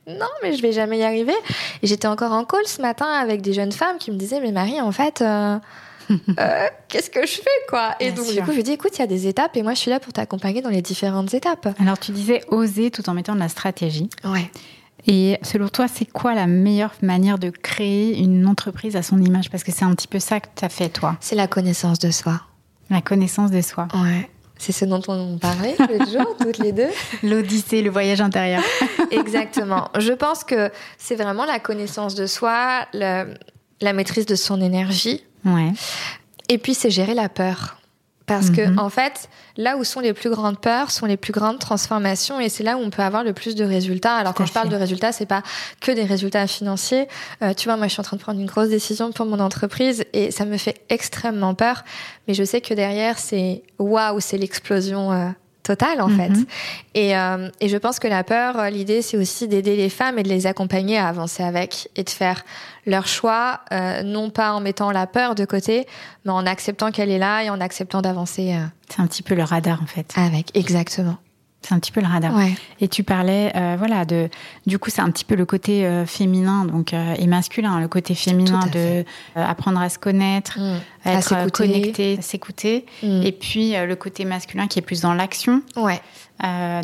[0.09, 1.35] Non, mais je vais jamais y arriver.
[1.83, 4.53] Et j'étais encore en call ce matin avec des jeunes femmes qui me disaient mais
[4.53, 5.21] Marie, en fait.
[5.23, 5.59] euh,
[6.38, 7.94] euh, qu'est-ce que je fais quoi?
[8.01, 8.35] Et Bien donc sûr.
[8.37, 9.90] du coup je lui dis écoute il y a des étapes et moi je suis
[9.90, 11.68] là pour t'accompagner dans les différentes étapes.
[11.79, 14.09] Alors, tu disais oser tout en mettant de la stratégie.
[14.25, 14.51] Ouais.
[15.07, 19.49] Et selon toi, c'est quoi la meilleure manière de créer une entreprise à son image?
[19.51, 21.99] Parce que c'est un petit peu ça que tu as fait, toi, C'est la connaissance
[21.99, 22.40] de soi.
[22.90, 23.87] la connaissance de soi.
[23.94, 24.29] Ouais.
[24.59, 26.88] C'est ce dont on parlait tous les jours, toutes les deux.
[27.23, 28.62] L'odyssée, le voyage intérieur.
[29.11, 29.88] Exactement.
[29.99, 33.35] Je pense que c'est vraiment la connaissance de soi, le-
[33.81, 35.73] la maîtrise de son énergie, Ouais.
[36.49, 37.78] et puis c'est gérer la peur.
[38.29, 38.79] Parce que Mhm.
[38.79, 42.49] en fait, là où sont les plus grandes peurs, sont les plus grandes transformations, et
[42.49, 44.14] c'est là où on peut avoir le plus de résultats.
[44.17, 45.43] Alors quand je parle de résultats, c'est pas
[45.81, 47.09] que des résultats financiers.
[47.43, 49.41] Euh, tu vois, moi, je suis en train de prendre une grosse décision pour mon
[49.41, 51.83] entreprise, et ça me fait extrêmement peur.
[52.29, 55.11] Mais je sais que derrière, c'est waouh, c'est l'explosion.
[55.12, 55.29] euh,
[55.68, 56.16] totale en Mhm.
[56.18, 56.33] fait
[56.94, 60.18] et, euh, et je pense que la peur euh, l'idée c'est aussi d'aider les femmes
[60.18, 62.42] et de les accompagner à avancer avec et de faire
[62.87, 65.87] leur choix euh, non pas en mettant la peur de côté
[66.24, 69.35] mais en acceptant qu'elle est là et en acceptant d'avancer euh, C'est un petit peu
[69.35, 70.12] le radar, en fait.
[70.16, 71.16] avec exactement
[71.62, 72.35] C'est un petit peu le radar.
[72.37, 74.29] ouais Et tu parlais, euh, voilà, de.
[74.66, 77.88] Du coup, c'est un petit peu le côté euh, féminin, donc euh, et masculin, le
[77.88, 80.77] côté féminin à de apprendre à se connaître, Mm.
[81.05, 81.51] à À être s'écouter.
[81.51, 83.23] connecté, à s'écouter, Mm.
[83.23, 86.01] et puis le côté masculin qui est plus dans l'action, ouais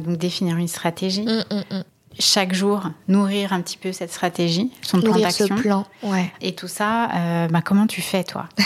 [0.04, 1.22] donc définir une stratégie.
[1.22, 1.84] Mm, mm, mm.
[2.18, 5.56] Chaque jour, nourrir un petit peu cette stratégie, son plan nourrir d'action.
[5.56, 7.08] plan ouais Et tout ça,
[7.50, 8.48] bah, comment tu fais, toi?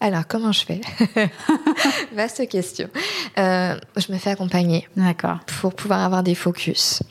[0.00, 0.80] alors comment je fais
[2.14, 2.88] vaste question
[3.38, 5.38] Euh, je me fais accompagner D'accord.
[5.60, 7.02] pour pouvoir avoir des focus.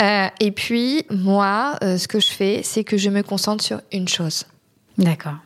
[0.00, 3.80] Euh, et puis, moi, euh, ce que je fais, c'est que je me concentre sur
[3.92, 4.44] une chose.
[4.96, 5.36] D'accord.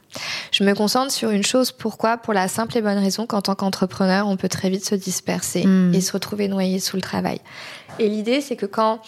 [0.52, 1.72] Je me concentre sur une chose.
[1.72, 2.16] Pourquoi?
[2.16, 5.64] Pour la simple et bonne raison qu'en tant qu'entrepreneur, on peut très vite se disperser
[5.66, 5.94] Mm.
[5.94, 7.40] et se retrouver noyé sous le travail.
[8.00, 8.98] Et l'idée, c'est que quand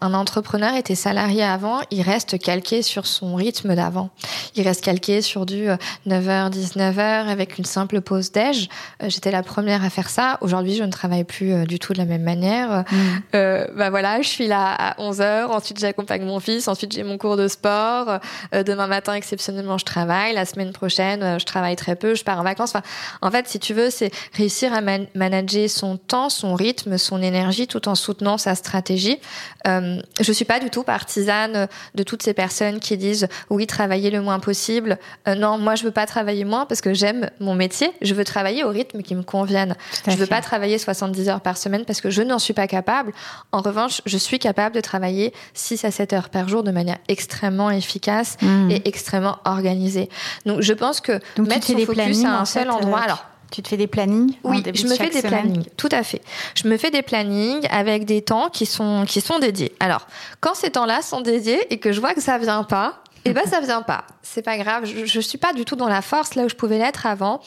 [0.00, 4.10] un entrepreneur était salarié avant, il reste calqué sur son rythme d'avant.
[4.54, 5.76] Il reste calqué sur du euh,
[6.06, 8.68] 9h, 19h avec une simple pause déj.
[9.02, 10.38] Euh, J'étais la première à faire ça.
[10.42, 12.84] Aujourd'hui, je ne travaille plus euh, du tout de la même manière.
[12.90, 12.96] Mm.
[13.34, 17.18] Euh, bah voilà, je suis là à 11h, ensuite j'accompagne mon fils, ensuite j'ai mon
[17.18, 18.20] cours de sport,
[18.54, 22.24] euh, demain matin exceptionnellement je travaille, la semaine prochaine euh, je travaille très peu, je
[22.24, 22.70] pars en vacances.
[22.74, 22.82] Enfin,
[23.22, 27.20] en fait, si tu veux, c'est réussir à man- manager son temps, son rythme, son
[27.22, 29.18] énergie tout en soutenant sa stratégie.
[29.66, 34.10] Euh, je suis pas du tout partisane de toutes ces personnes qui disent oui, travailler
[34.10, 34.98] le moins possible.
[35.28, 38.24] Euh, non, moi je veux pas travailler moins parce que j'aime mon métier, je veux
[38.24, 39.76] travailler au rythme qui me convienne.
[40.06, 40.30] Je veux fait.
[40.30, 43.12] pas travailler 70 heures par semaine parce que je n'en suis pas capable.
[43.52, 46.98] En revanche, je suis capable de travailler 6 à 7 heures par jour de manière
[47.08, 48.70] extrêmement efficace Mm.
[48.70, 50.08] et extrêmement organisée.
[50.46, 53.00] Donc je pense que Donc, mettre son des focus plannings, à un seul endroit.
[53.00, 55.88] euh, Alors, Tu te fais des plannings oui, je me fais des semaine plannings, tout
[55.92, 56.22] à fait.
[56.54, 59.72] Je me fais des plannings avec des temps qui sont qui sont dédiés.
[59.80, 60.06] Alors,
[60.40, 63.42] quand ces temps-là sont dédiés et que je vois que ça vient pas, eh ben
[63.44, 64.04] ça vient pas.
[64.22, 64.84] C'est pas grave.
[64.84, 67.40] Je, je suis pas du tout dans la force là où je pouvais l'être avant.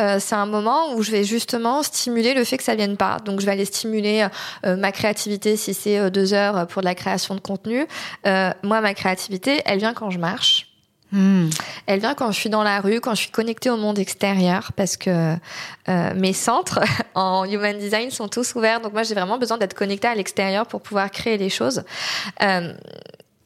[0.00, 3.16] Euh, c'est un moment où je vais justement stimuler le fait que ça vienne pas.
[3.24, 4.26] Donc je vais aller stimuler
[4.66, 7.86] euh, ma créativité si c'est euh, deux heures pour de la création de contenu.
[8.26, 10.73] Euh, moi, ma créativité, elle vient quand je marche.
[11.14, 11.48] Hmm.
[11.86, 14.72] Elle vient quand je suis dans la rue, quand je suis connectée au monde extérieur,
[14.74, 15.36] parce que
[15.88, 16.80] euh, mes centres
[17.14, 18.80] en human design sont tous ouverts.
[18.80, 21.84] Donc moi, j'ai vraiment besoin d'être connectée à l'extérieur pour pouvoir créer les choses.
[22.42, 22.72] Euh,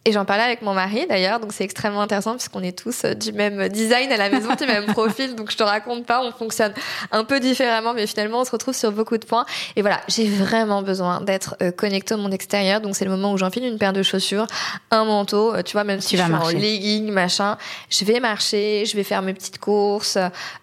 [0.09, 3.13] et j'en parlais avec mon mari d'ailleurs, donc c'est extrêmement intéressant puisqu'on est tous euh,
[3.13, 5.35] du même design à la maison, du même profil.
[5.35, 6.73] Donc je te raconte pas, on fonctionne
[7.13, 9.45] un peu différemment, mais finalement on se retrouve sur beaucoup de points.
[9.77, 12.81] Et voilà, j'ai vraiment besoin d'être euh, connecté au monde extérieur.
[12.81, 14.47] Donc c'est le moment où j'enfile une paire de chaussures,
[14.91, 17.59] un manteau, euh, tu vois, même si je suis en legging, machin,
[17.91, 20.17] je vais marcher, je vais faire mes petites courses,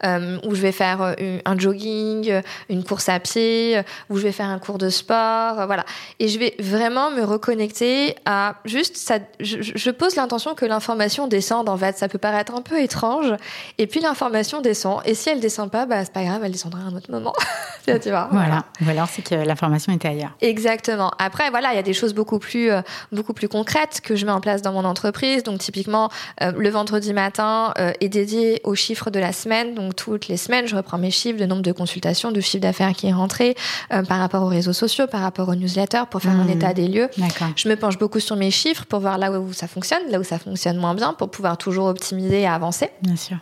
[0.03, 3.79] euh, ou je vais faire un jogging, une course à pied,
[4.09, 5.85] ou je vais faire un cours de sport, voilà.
[6.17, 11.69] Et je vais vraiment me reconnecter à juste ça je, pose l'intention que l'information descende.
[11.69, 13.33] En fait, ça peut paraître un peu étrange.
[13.77, 15.01] Et puis l'information descend.
[15.05, 17.33] Et si elle descend pas, bah c'est pas grave, elle descendra à un autre moment.
[17.85, 18.29] tu vois.
[18.31, 18.65] Voilà.
[18.85, 20.31] Ou alors c'est que l'information était ailleurs.
[20.41, 21.11] Exactement.
[21.19, 24.25] Après, voilà, il y a des choses beaucoup plus euh, beaucoup plus concrètes que je
[24.25, 25.43] mets en place dans mon entreprise.
[25.43, 26.09] Donc typiquement,
[26.41, 29.75] euh, le vendredi matin euh, est dédié aux chiffres de la semaine.
[29.75, 32.93] Donc toutes les semaines, je reprends mes chiffres, de nombre de consultations, de chiffre d'affaires
[32.93, 33.55] qui est rentré
[33.89, 36.49] par rapport aux réseaux sociaux, par rapport aux newsletters, pour faire mon mmh.
[36.49, 37.09] état des lieux.
[37.55, 40.23] Je me penche beaucoup sur mes chiffres pour voir là où ça fonctionne, là où
[40.23, 42.89] ça fonctionne moins bien, pour pouvoir toujours optimiser et avancer.
[43.01, 43.37] Bien sûr.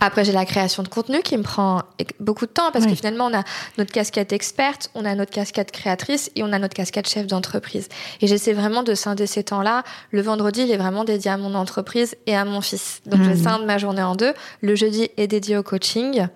[0.00, 1.82] Après, j'ai la création de contenu qui me prend
[2.20, 3.44] beaucoup de temps parce que finalement, on a
[3.76, 7.88] notre casquette experte, on a notre casquette créatrice et on a notre casquette chef d'entreprise.
[8.20, 9.82] Et j'essaie vraiment de scinder ces temps-là.
[10.10, 13.00] Le vendredi, il est vraiment dédié à mon entreprise et à mon fils.
[13.06, 13.36] Donc, je mhm.
[13.36, 14.34] scinde ma journée en deux.
[14.60, 16.26] Le jeudi est dédié au coaching.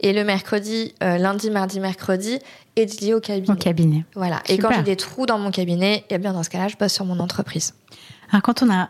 [0.00, 2.38] Et le mercredi, euh, lundi, mardi, mercredi,
[2.76, 3.52] est dédié au cabinet.
[3.52, 4.04] Au cabinet.
[4.14, 4.42] Voilà.
[4.48, 6.76] Et quand j'ai des trous dans mon cabinet, et eh bien dans ce cas-là, je
[6.76, 7.74] bosse sur mon entreprise.
[8.32, 8.88] Alors, quand on a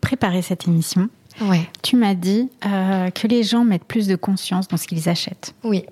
[0.00, 1.08] préparé cette émission,
[1.82, 5.54] tu m'as dit euh, que les gens mettent plus de conscience dans ce qu'ils achètent.
[5.64, 5.84] Oui.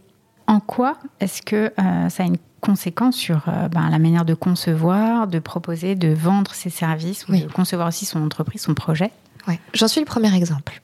[0.46, 4.34] En quoi est-ce que euh, ça a une conséquence sur euh, ben, la manière de
[4.34, 9.10] concevoir, de proposer, de vendre ses services ou de concevoir aussi son entreprise, son projet?
[9.48, 10.80] Oui, j'en suis le premier exemple.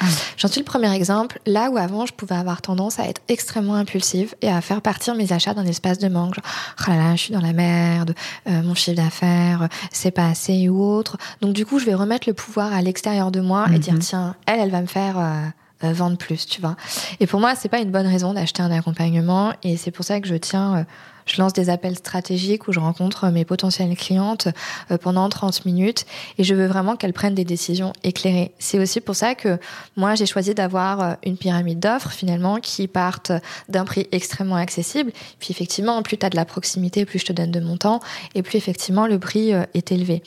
[0.00, 0.06] Ah.
[0.36, 3.74] J'en suis le premier exemple, là où avant je pouvais avoir tendance à être extrêmement
[3.74, 6.34] impulsive et à faire partir mes achats d'un espace de manque.
[6.34, 6.44] Genre,
[6.80, 8.14] oh là là, je suis dans la merde,
[8.48, 11.16] euh, mon chiffre d'affaires, c'est pas assez ou autre.
[11.40, 14.00] Donc du coup, je vais remettre le pouvoir à l'extérieur de moi et dire, mhm.
[14.00, 15.18] tiens, elle, elle va me faire...
[15.18, 15.46] Euh,
[15.84, 16.76] euh, vendre plus, tu vois.
[17.18, 20.20] Et pour moi, c'est pas une bonne raison d'acheter un accompagnement et c'est pour ça
[20.20, 20.86] que je tiens
[21.26, 24.48] je lance des appels stratégiques où je rencontre mes potentielles clientes
[24.90, 26.06] euh, pendant 30 minutes
[26.38, 28.52] et je veux vraiment qu'elles prennent des décisions éclairées.
[28.58, 29.58] C'est aussi pour ça que
[29.96, 33.32] moi j'ai choisi d'avoir euh, une pyramide d'offres finalement qui partent
[33.68, 35.12] d'un prix extrêmement accessible.
[35.38, 38.00] Puis effectivement, plus tu as de la proximité, plus je te donne de mon temps
[38.34, 40.22] et plus effectivement le prix euh, est élevé.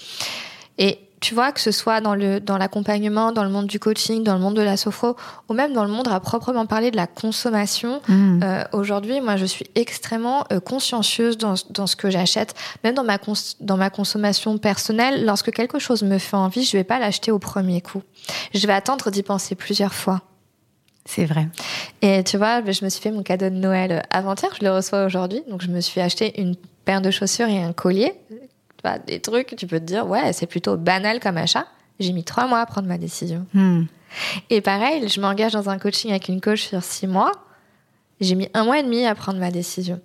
[1.26, 4.36] Tu vois, que ce soit dans le dans l'accompagnement, dans le monde du coaching, dans
[4.36, 5.16] le monde de la sophro,
[5.50, 8.00] ou même dans le monde à proprement parler de la consommation.
[8.08, 8.42] Mmh.
[8.44, 13.04] Euh, aujourd'hui, moi, je suis extrêmement euh, consciencieuse dans, dans ce que j'achète, même dans
[13.04, 13.18] ma
[13.60, 15.26] dans ma consommation personnelle.
[15.26, 18.04] Lorsque quelque chose me fait envie, je vais pas l'acheter au premier coup.
[18.54, 20.22] Je vais attendre d'y penser plusieurs fois.
[21.06, 21.48] C'est vrai.
[22.04, 25.06] Et tu vois, je me suis fait mon cadeau de Noël avant-hier, je le reçois
[25.06, 25.42] aujourd'hui.
[25.50, 28.14] Donc, je me suis acheté une paire de chaussures et un collier
[29.00, 31.65] des trucs, tu peux te dire, ouais, c'est plutôt banal comme achat.
[32.00, 33.45] J'ai mis trois mois à prendre ma décision.
[33.54, 33.84] Hmm.
[34.50, 37.32] Et pareil, je m'engage dans un coaching avec une coach sur six mois.
[38.21, 40.00] J'ai mis un mois et demi à prendre ma décision.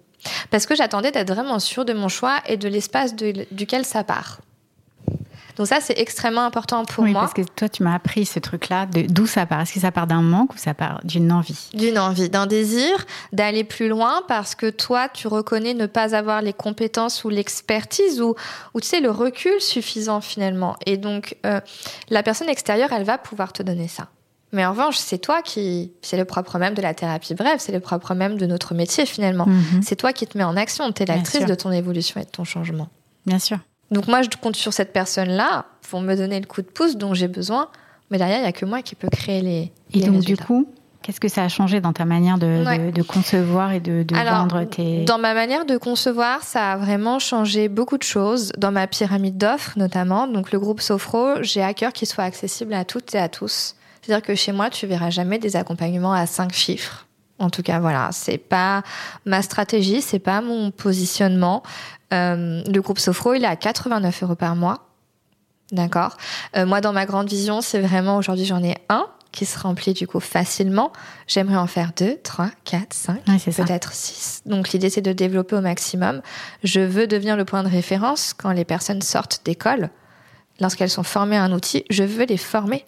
[0.51, 4.41] Parce que j'attendais d'être vraiment sûre de mon choix et de l'espace duquel ça part.
[5.61, 7.21] Donc ça, c'est extrêmement important pour oui, moi.
[7.21, 8.87] Parce que toi, tu m'as appris ce truc-là.
[8.87, 11.69] D'où ça part Est-ce que ça part d'un manque ou ça part d'une envie?
[11.75, 16.41] D'une envie, d'un désir d'aller plus loin parce que toi, tu reconnais ne pas avoir
[16.41, 18.37] les compétences ou l'expertise ou,
[18.73, 20.79] ou tu sais le recul suffisant finalement.
[20.87, 21.61] Et donc, euh,
[22.09, 24.09] la personne extérieure, elle va pouvoir te donner ça.
[24.53, 27.73] Mais en revanche, c'est toi qui, c'est le propre même de la thérapie brève, c'est
[27.73, 29.45] le propre même de notre métier finalement.
[29.45, 29.83] Mhm.
[29.83, 32.31] C'est toi qui te mets en action, tu es l'actrice de ton évolution et de
[32.31, 32.89] ton changement.
[33.27, 33.59] Bien sûr.
[33.91, 37.15] Donc moi, je compte sur cette personne-là pour me donner le coup de pouce dont
[37.15, 37.69] j'ai besoin.
[38.11, 39.73] Mais derrière, il n'y a que moi qui peux créer les.
[39.93, 40.69] Et donc, du coup,
[41.03, 45.05] qu'est-ce que ça a changé dans ta manière de, concevoir et de, vendre tes.
[45.05, 48.53] Dans ma manière de concevoir, ça a vraiment changé beaucoup de choses.
[48.59, 52.75] Dans ma pyramide d'offres, notamment, donc le groupe Sofro, j'ai à cœur qu'il soit accessible
[52.75, 53.75] à toutes et à tous.
[54.03, 57.07] C'est-à-dire que chez moi, tu verras jamais des accompagnements à cinq chiffres.
[57.41, 58.83] En tout cas, voilà, c'est pas
[59.25, 61.63] ma stratégie, c'est pas mon positionnement.
[62.13, 64.87] Euh, le groupe Sofro, il est à 89 euros par mois.
[65.73, 66.17] D'accord.
[66.57, 69.93] Euh, moi, dans ma grande vision, c'est vraiment aujourd'hui, j'en ai un qui se remplit
[69.95, 70.93] du coup facilement.
[71.27, 74.43] J'aimerais en faire deux, trois, quatre, cinq, peut-être six.
[74.45, 76.21] Donc l'idée, c'est de développer au maximum.
[76.65, 79.91] Je veux devenir le point de référence quand les personnes sortent d'école.
[80.61, 82.85] Lorsqu'elles sont formées à un outil, je veux les former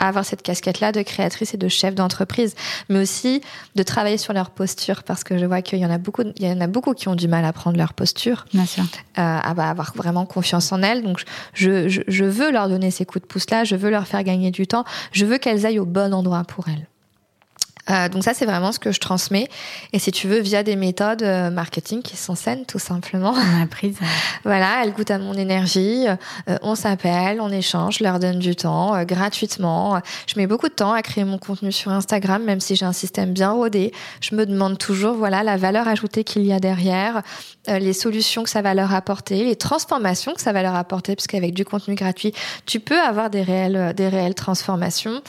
[0.00, 2.54] avoir cette casquette-là de créatrice et de chef d'entreprise,
[2.88, 3.40] mais aussi
[3.74, 6.46] de travailler sur leur posture parce que je vois qu'il y en a beaucoup, il
[6.46, 8.82] y en a beaucoup qui ont du mal à prendre leur posture, Bien sûr.
[8.84, 11.02] euh, à bah, avoir vraiment confiance en elles.
[11.02, 11.22] Donc
[11.54, 14.50] je, je, je veux leur donner ces coups de pouce-là, je veux leur faire gagner
[14.50, 16.87] du temps, je veux qu'elles aillent au bon endroit pour elles.
[17.90, 19.48] Euh, donc ça, c'est vraiment ce que je transmets.
[19.92, 23.34] Et si tu veux, via des méthodes euh, marketing qui sont saines, tout simplement.
[23.34, 23.66] On a
[24.44, 26.06] Voilà, elles goûtent à mon énergie.
[26.08, 30.00] euh, on s'appelle, on échange, je leur donne du temps euh, gratuitement.
[30.26, 32.92] Je mets beaucoup de temps à créer mon contenu sur Instagram, même si j'ai un
[32.92, 33.92] système bien rodé.
[34.20, 37.22] Je me demande toujours, voilà, la valeur ajoutée qu'il y a derrière,
[37.68, 41.14] euh, les solutions que ça va leur apporter, les transformations que ça va leur apporter,
[41.14, 42.32] parce qu'avec du contenu gratuit,
[42.66, 45.22] tu peux avoir des réelles, des réelles transformations.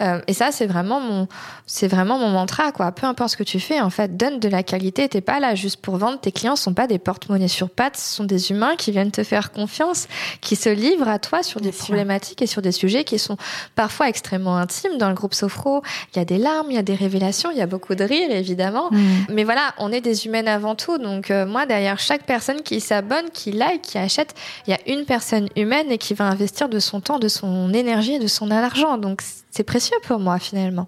[0.00, 1.28] Euh, et ça, c'est vraiment mon,
[1.66, 2.92] c'est vraiment mon mantra, quoi.
[2.92, 5.08] Peu importe ce que tu fais, en fait, donne de la qualité.
[5.08, 6.20] T'es pas là juste pour vendre.
[6.20, 7.96] Tes clients sont pas des porte-monnaies sur pattes.
[7.96, 10.06] Ce sont des humains qui viennent te faire confiance,
[10.40, 11.84] qui se livrent à toi sur des Bien sûr.
[11.86, 13.36] problématiques et sur des sujets qui sont
[13.74, 14.96] parfois extrêmement intimes.
[14.98, 15.82] Dans le groupe Sophro,
[16.14, 18.04] il y a des larmes, il y a des révélations, il y a beaucoup de
[18.04, 18.90] rire, évidemment.
[18.92, 19.26] mm.
[19.30, 20.98] Mais voilà, on est des humaines avant tout.
[20.98, 24.34] Donc euh, moi, derrière chaque personne qui s'abonne, qui like, qui achète,
[24.66, 27.72] il y a une personne humaine et qui va investir de son temps, de son
[27.72, 28.98] énergie et de son argent.
[28.98, 30.86] Donc c'est précieux pour moi finalement.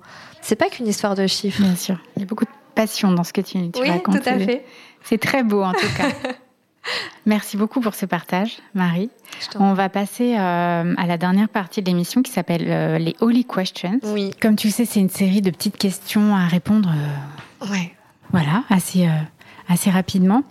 [0.48, 1.60] C'est pas qu'une histoire de chiffres.
[1.60, 1.98] Bien sûr.
[2.16, 4.22] Il y a beaucoup de passion dans ce que tu, tu oui, racontes.
[4.22, 4.64] tout à fait.
[5.04, 6.08] C'est très beau en tout cas.
[7.26, 9.10] Merci beaucoup pour ce partage, Marie.
[9.56, 13.44] On va passer euh, à la dernière partie de l'émission qui s'appelle euh, les Holy
[13.44, 14.00] Questions.
[14.04, 17.92] Oui, Comme tu sais, c'est une série de petites questions à répondre, euh, ouais.
[18.32, 19.06] voilà, assez,
[19.68, 20.44] assez rapidement.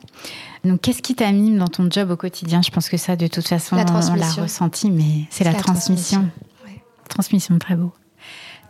[0.64, 2.62] Donc, qu'est-ce qui t'anime dans ton job au quotidien?
[2.62, 5.58] Je pense que ça, de toute façon, La on l'a ressenti, mais c'est la, la
[5.58, 6.20] transmission.
[6.20, 6.84] transmission, ouais.
[7.10, 7.92] Transmission, très beau.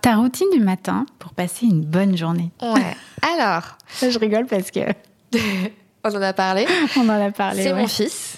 [0.02, 2.52] Ta routine du matin pour passer une bonne journée.
[2.62, 2.96] Ouais.
[3.38, 4.80] Alors, je rigole parce que
[6.04, 6.66] on en a parlé.
[6.98, 7.64] on en a parlé.
[7.64, 7.82] C'est ouais.
[7.82, 8.38] mon fils.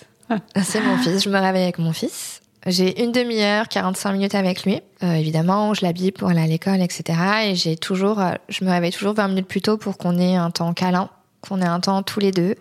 [0.62, 1.24] C'est mon fils.
[1.24, 2.41] Je me réveille avec mon fils.
[2.65, 4.82] J'ai une demi-heure, 45 minutes avec lui.
[5.02, 7.17] Euh, évidemment, je l'habille pour aller à l'école, etc.
[7.45, 10.36] Et j'ai toujours, euh, je me réveille toujours 20 minutes plus tôt pour qu'on ait
[10.36, 11.10] un temps câlin,
[11.41, 12.56] qu'on ait un temps tous les deux.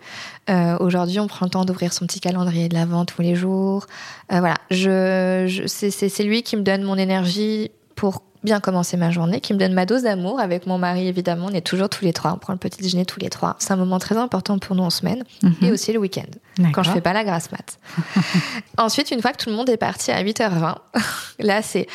[0.49, 3.87] Euh, Aujourd'hui, on prend le temps d'ouvrir son petit calendrier de l'avant tous les jours.
[4.31, 9.11] Euh, voilà, je, je, c'est lui qui me donne mon énergie pour bien commencer ma
[9.11, 11.47] journée, qui me donne ma dose d'amour avec mon mari, évidemment.
[11.49, 13.57] On est toujours tous les trois, on prend le petit déjeuner tous les trois.
[13.59, 15.55] C'est un moment très important pour nous en semaine Mhm.
[15.63, 16.31] et aussi le week-end
[16.73, 17.77] quand je fais pas la grasse mat.
[18.77, 20.75] Ensuite, une fois que tout le monde est parti à 8h20,
[21.39, 21.87] là c'est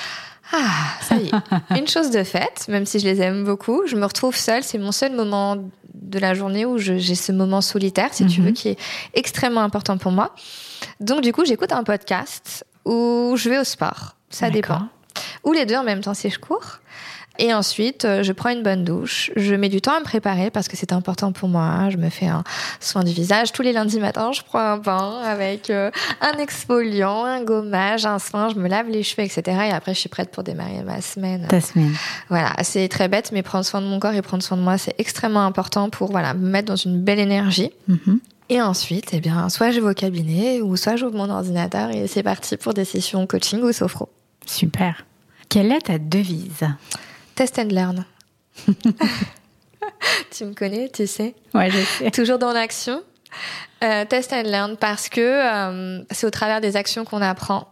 [0.52, 0.58] ah,
[1.00, 1.32] ça y est,
[1.78, 4.76] une chose de faite, même si je les aime beaucoup, je me retrouve seule, c'est
[4.78, 5.56] mon seul moment
[5.94, 8.46] de la journée où j'ai ce moment solitaire, si tu Mhm.
[8.48, 8.78] veux, qui est
[9.14, 10.34] extrêmement important pour moi.
[11.00, 14.88] Donc du coup, j'écoute un podcast ou je vais au sport, ça dépend.
[15.44, 16.80] Ou les deux en même temps si je cours.
[17.38, 19.32] Et ensuite, euh, je prends une bonne douche.
[19.34, 21.90] Je mets du temps à me préparer parce que c'est important pour moi.
[21.90, 22.44] Je me fais un
[22.78, 23.50] soin du visage.
[23.50, 28.20] Tous les lundis matins, je prends un bain avec euh, un exfoliant, un gommage, un
[28.20, 28.50] soin.
[28.50, 29.42] Je me lave les cheveux, etc.
[29.68, 31.46] Et après, je suis prête pour démarrer ma semaine.
[31.48, 31.92] Ta semaine.
[32.28, 34.78] Voilà, c'est très bête, mais prendre soin de mon corps et prendre soin de moi,
[34.78, 37.72] c'est extrêmement important pour voilà me mettre dans une belle énergie.
[37.88, 38.20] Mhm.
[38.50, 42.06] Et ensuite, eh bien, soit je vais au cabinet ou soit j'ouvre mon ordinateur et
[42.06, 44.08] c'est parti pour des sessions coaching ou sophro.
[44.46, 45.04] Super.
[45.48, 46.66] Quelle est ta devise?
[47.34, 48.04] Test and learn.
[50.30, 51.34] tu me connais, tu sais.
[51.54, 52.10] Ouais, je sais.
[52.10, 53.02] Toujours dans l'action.
[53.82, 57.68] Euh, test and learn parce que euh, c'est au travers des actions qu'on apprend.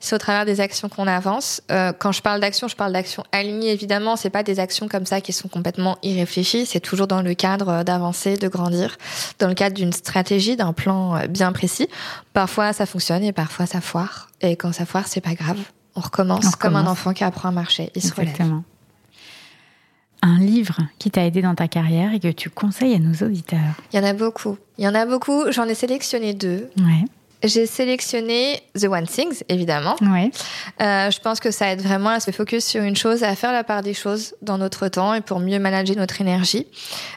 [0.00, 1.62] C'est au travers des actions qu'on avance.
[1.70, 4.16] Euh, quand je parle d'action, je parle d'action alignées, évidemment.
[4.16, 6.66] C'est pas des actions comme ça qui sont complètement irréfléchies.
[6.66, 8.98] C'est toujours dans le cadre d'avancer, de grandir,
[9.38, 11.88] dans le cadre d'une stratégie, d'un plan bien précis.
[12.34, 14.28] Parfois, ça fonctionne et parfois, ça foire.
[14.42, 15.58] Et quand ça foire, c'est pas grave.
[15.96, 17.90] On recommence, On comme un enfant qui apprend à marcher.
[17.94, 18.30] Il se relève.
[18.30, 18.64] Exactement.
[20.22, 23.74] Un livre qui t'a aidé dans ta carrière et que tu conseilles à nos auditeurs.
[23.92, 24.56] Il y en a beaucoup.
[24.78, 25.50] Il y en a beaucoup.
[25.50, 26.70] J'en ai sélectionné deux.
[26.78, 27.04] Ouais.
[27.44, 29.96] J'ai sélectionné The One Things, évidemment.
[30.00, 30.30] Ouais.
[30.80, 33.52] Euh, je pense que ça aide vraiment à se focus sur une chose, à faire
[33.52, 36.68] la part des choses dans notre temps et pour mieux manager notre énergie.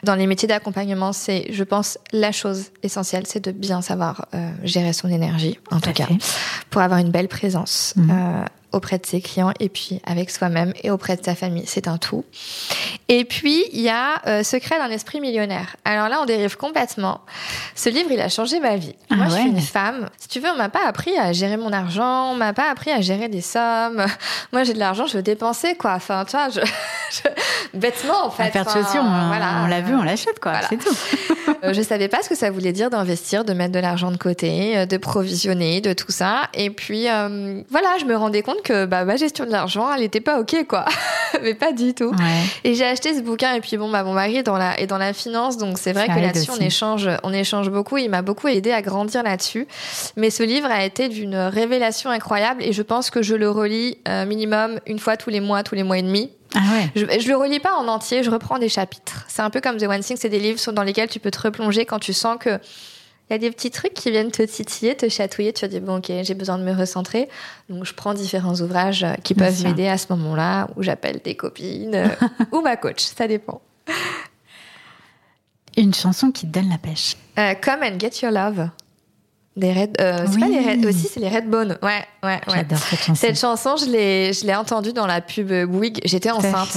[0.02, 4.50] Dans les métiers d'accompagnement, c'est, je pense, la chose essentielle, c'est de bien savoir euh,
[4.64, 6.18] gérer son énergie, en tout, cas, fait.
[6.70, 7.94] pour avoir une belle présence.
[7.96, 8.10] Mhm.
[8.10, 8.44] euh,
[8.76, 11.64] auprès de ses clients et puis avec soi-même et auprès de sa famille.
[11.66, 12.24] C'est un tout.
[13.08, 15.76] Et puis, il y a euh, Secret d'un esprit millionnaire.
[15.84, 17.20] Alors là, on dérive complètement.
[17.74, 18.94] Ce livre, il a changé ma vie.
[19.10, 20.08] Ah Moi, je suis une femme.
[20.18, 22.90] Si tu veux, on m'a pas appris à gérer mon argent, on m'a pas appris
[22.90, 24.04] à gérer des sommes.
[24.52, 25.94] Moi, j'ai de l'argent, je veux dépenser, quoi.
[25.94, 26.60] Enfin, tu vois, je...
[27.74, 28.50] Bêtement, en fait.
[28.52, 29.62] Paire de chaussures, on, voilà.
[29.64, 30.54] on l'a vu, on l'achète, quoi.
[30.68, 30.94] C'est tout.
[31.64, 34.16] Euh, je savais pas ce que ça voulait dire d'investir, de mettre de l'argent de
[34.16, 36.42] côté, euh, de provisionner, de tout ça.
[36.54, 40.02] Et puis, euh, voilà, je me rendais compte que bah, ma gestion de l'argent, elle
[40.02, 40.84] était pas OK, quoi.
[41.42, 42.12] Mais pas du tout.
[42.64, 43.54] Et j'ai acheté ce bouquin.
[43.54, 45.56] Et puis, bon, bah, mon mari est dans la, est dans la finance.
[45.56, 47.96] Donc, c'est vrai que là-dessus, on échange, on échange beaucoup.
[47.96, 49.66] Il m'a beaucoup aidé à grandir là-dessus.
[50.16, 52.62] Mais ce livre a été d'une révélation incroyable.
[52.62, 55.82] Et je pense que je le relis minimum une fois tous les mois, tous les
[55.82, 56.30] mois et demi.
[56.56, 56.90] Ah ouais.
[56.96, 59.24] je, je le relis pas en entier, je reprends des chapitres.
[59.28, 61.40] C'est un peu comme The One Thing, c'est des livres dans lesquels tu peux te
[61.40, 62.58] replonger quand tu sens que
[63.28, 65.52] il y a des petits trucs qui viennent te titiller, te chatouiller.
[65.52, 67.28] Tu vas dire, bon, ok, j'ai besoin de me recentrer.
[67.68, 71.34] Donc, je prends différents ouvrages euh, qui peuvent m'aider à ce moment-là, où j'appelle des
[71.34, 72.08] copines euh,
[72.52, 73.02] ou ma coach.
[73.02, 73.60] Ça dépend.
[75.76, 77.16] Une chanson qui te donne la pêche.
[77.38, 78.68] Euh, Come and Get Your Love.
[79.56, 81.78] Des Red, euh, c'est pas les Red, aussi, c'est les Redbone.
[81.82, 82.54] Ouais, ouais, ouais.
[82.54, 83.14] J'adore cette chanson.
[83.14, 86.00] Cette chanson, je l'ai, je l'ai entendue dans la pub Bouygues.
[86.04, 86.76] J'étais enceinte.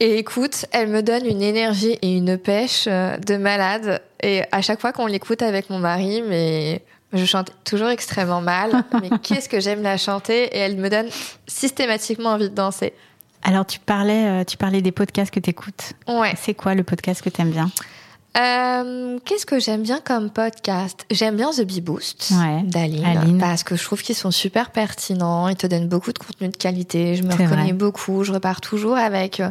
[0.00, 4.02] Et écoute, elle me donne une énergie et une pêche euh, de malade.
[4.22, 8.84] Et à chaque fois qu'on l'écoute avec mon mari, mais je chante toujours extrêmement mal.
[9.00, 11.06] mais qu'est-ce que j'aime la chanter et elle me donne
[11.46, 12.92] systématiquement envie de danser.
[13.44, 15.92] Alors tu parlais, euh, tu parlais des podcasts que tu écoutes.
[16.08, 16.34] Ouais.
[16.36, 17.70] C'est quoi le podcast que tu aimes bien?
[18.36, 21.06] Euh, Qu'est-ce que j'aime bien comme podcast?
[21.10, 22.32] J'aime bien The Bee Boost
[22.64, 25.48] d'Aline parce que je trouve qu'ils sont super pertinents.
[25.48, 27.14] Ils te donnent beaucoup de contenu de qualité.
[27.16, 28.24] Je me reconnais beaucoup.
[28.24, 29.50] Je repars toujours avec euh,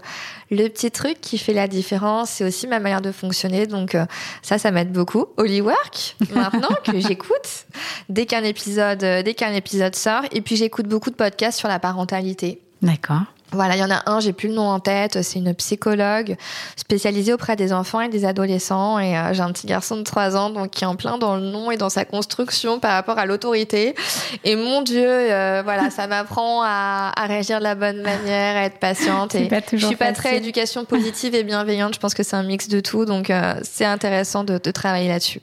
[0.52, 2.30] le petit truc qui fait la différence.
[2.32, 3.68] C'est aussi ma manière de fonctionner.
[3.68, 4.06] Donc euh,
[4.42, 5.26] ça, ça m'aide beaucoup.
[5.38, 7.66] Work maintenant que j'écoute
[8.10, 10.24] dès qu'un épisode, dès qu'un épisode sort.
[10.32, 12.62] Et puis j'écoute beaucoup de podcasts sur la parentalité.
[12.82, 13.24] D'accord.
[13.54, 16.36] Voilà, il y en a un, j'ai plus le nom en tête, c'est une psychologue
[16.76, 18.99] spécialisée auprès des enfants et des adolescents.
[18.99, 21.36] Et euh, j'ai un petit garçon de 3 ans, donc qui est en plein dans
[21.36, 23.95] le nom et dans sa construction par rapport à l'autorité.
[24.43, 28.66] Et mon Dieu, euh, voilà, ça m'apprend à, à, réagir de la bonne manière, à
[28.66, 29.36] être patiente.
[29.36, 32.68] Et je suis pas très éducation positive et bienveillante, je pense que c'est un mix
[32.68, 35.41] de tout, donc euh, c'est intéressant de, de travailler là-dessus.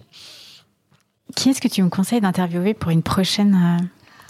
[1.37, 3.79] Qui est-ce que tu me conseilles d'interviewer pour une prochaine,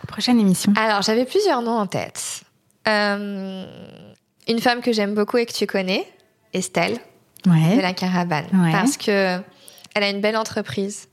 [0.07, 0.75] prochaine émission?
[0.77, 2.43] Alors, j'avais plusieurs noms en tête.
[2.91, 3.65] Euh,
[4.49, 6.07] une femme que j'aime beaucoup et que tu connais,
[6.53, 6.99] Estelle,
[7.47, 9.39] de la Caravane, parce que
[9.95, 11.07] elle a une belle entreprise.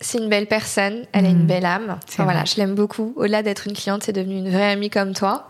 [0.00, 1.46] C'est une belle personne, elle a une mm.
[1.46, 1.98] belle âme.
[2.18, 3.12] voilà, je l'aime beaucoup.
[3.16, 5.48] Au-delà d'être une cliente, c'est devenu une vraie amie comme toi.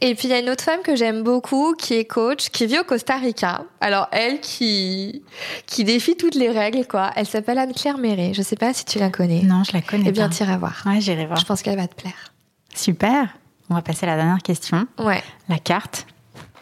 [0.00, 2.66] Et puis il y a une autre femme que j'aime beaucoup, qui est coach, qui
[2.66, 3.64] vit au Costa Rica.
[3.80, 5.24] Alors elle, qui
[5.66, 7.10] qui défie toutes les règles, quoi.
[7.16, 8.32] Elle s'appelle Anne-Claire Méré.
[8.32, 9.42] Je sais pas si tu la connais.
[9.42, 10.04] Non, je la connais.
[10.06, 10.84] Eh bien, t'iras voir.
[10.86, 11.40] Ouais, j'irai voir.
[11.40, 12.32] Je pense qu'elle va te plaire.
[12.76, 13.26] Super.
[13.70, 14.86] On va passer à la dernière question.
[14.98, 15.22] Ouais.
[15.48, 16.06] La carte.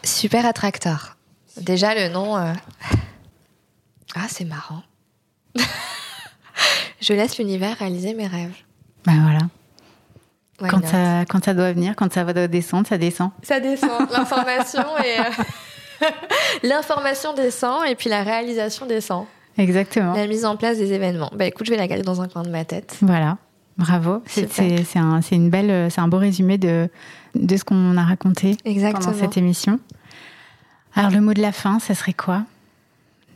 [0.04, 1.16] Super attracteur.
[1.56, 2.36] Déjà, le nom.
[2.36, 2.52] Euh,
[4.14, 4.82] ah, c'est marrant.
[7.00, 8.54] je laisse l'univers réaliser mes rêves.
[9.06, 10.70] Ben voilà.
[10.70, 13.30] quand ça, quand ça doit venir, quand ça va descendre, ça descend.
[13.42, 14.10] Ça descend.
[14.10, 15.18] L'information et.
[15.18, 16.06] Euh,
[16.62, 19.24] l'information descend et puis la réalisation descend.
[19.56, 20.12] Exactement.
[20.12, 21.30] La mise en place des événements.
[21.34, 22.98] Bah écoute, je vais la garder dans un coin de ma tête.
[23.00, 23.38] Voilà.
[23.78, 24.22] Bravo.
[24.26, 26.90] C'est un, une belle, c'est un beau résumé de,
[27.34, 29.78] de ce qu'on a raconté pendant cette émission.
[30.94, 32.44] Alors, le mot de la fin, ça serait quoi?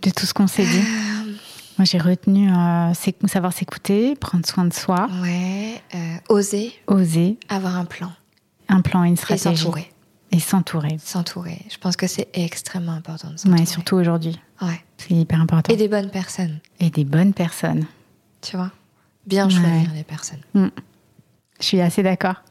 [0.03, 0.83] De tout ce qu'on s'est dit?
[1.79, 2.93] Moi, j'ai retenu euh,
[3.27, 5.09] savoir s'écouter, prendre soin de soi.
[5.23, 5.81] Ouais.
[5.95, 6.73] Euh, oser.
[6.87, 7.39] Oser.
[7.49, 8.11] Avoir un plan.
[8.69, 9.53] Un plan, une stratégie.
[9.53, 9.93] Et s'entourer.
[10.33, 10.97] Et s'entourer.
[11.03, 11.59] S'entourer.
[11.71, 13.61] Je pense que c'est extrêmement important de s'entourer.
[13.61, 14.41] Ouais, surtout aujourd'hui.
[14.61, 14.83] Ouais.
[14.99, 15.73] C'est hyper important.
[15.73, 16.59] Et des bonnes personnes.
[16.81, 17.87] Et des bonnes personnes.
[18.41, 18.71] Tu vois?
[19.27, 20.41] Bien choisir les personnes.
[20.55, 20.69] Mm.
[21.61, 22.43] Je suis assez d'accord.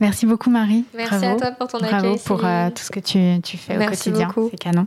[0.00, 0.84] Merci beaucoup Marie.
[0.94, 2.00] Merci à toi pour ton accueil.
[2.00, 4.28] Bravo pour euh, tout ce que tu, tu fais au quotidien.
[4.50, 4.86] C'est canon.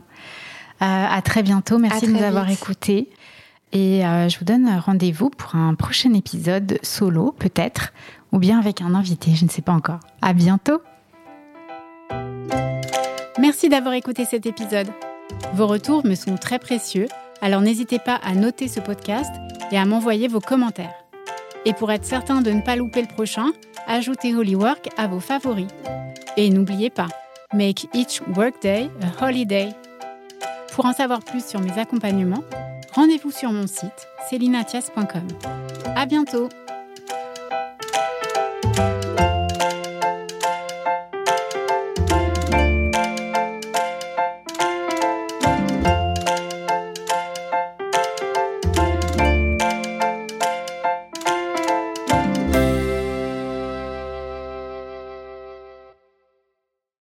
[0.82, 1.78] Euh, à très bientôt.
[1.78, 3.08] Merci de nous avoir écoutés.
[3.72, 7.92] Et euh, je vous donne rendez-vous pour un prochain épisode solo, peut-être,
[8.32, 10.00] ou bien avec un invité, je ne sais pas encore.
[10.22, 10.82] À bientôt.
[13.38, 14.88] Merci d'avoir écouté cet épisode.
[15.54, 17.08] Vos retours me sont très précieux,
[17.46, 19.30] alors n'hésitez pas à noter ce podcast
[19.70, 21.04] et à m'envoyer vos commentaires.
[21.64, 23.52] Et pour être certain de ne pas louper le prochain,
[23.86, 25.68] ajoutez Holywork à vos favoris.
[26.36, 27.06] Et n'oubliez pas,
[27.54, 29.68] make each workday a holiday.
[30.72, 32.42] Pour en savoir plus sur mes accompagnements,
[32.92, 35.28] rendez-vous sur mon site celinatias.com.
[35.94, 36.48] À bientôt!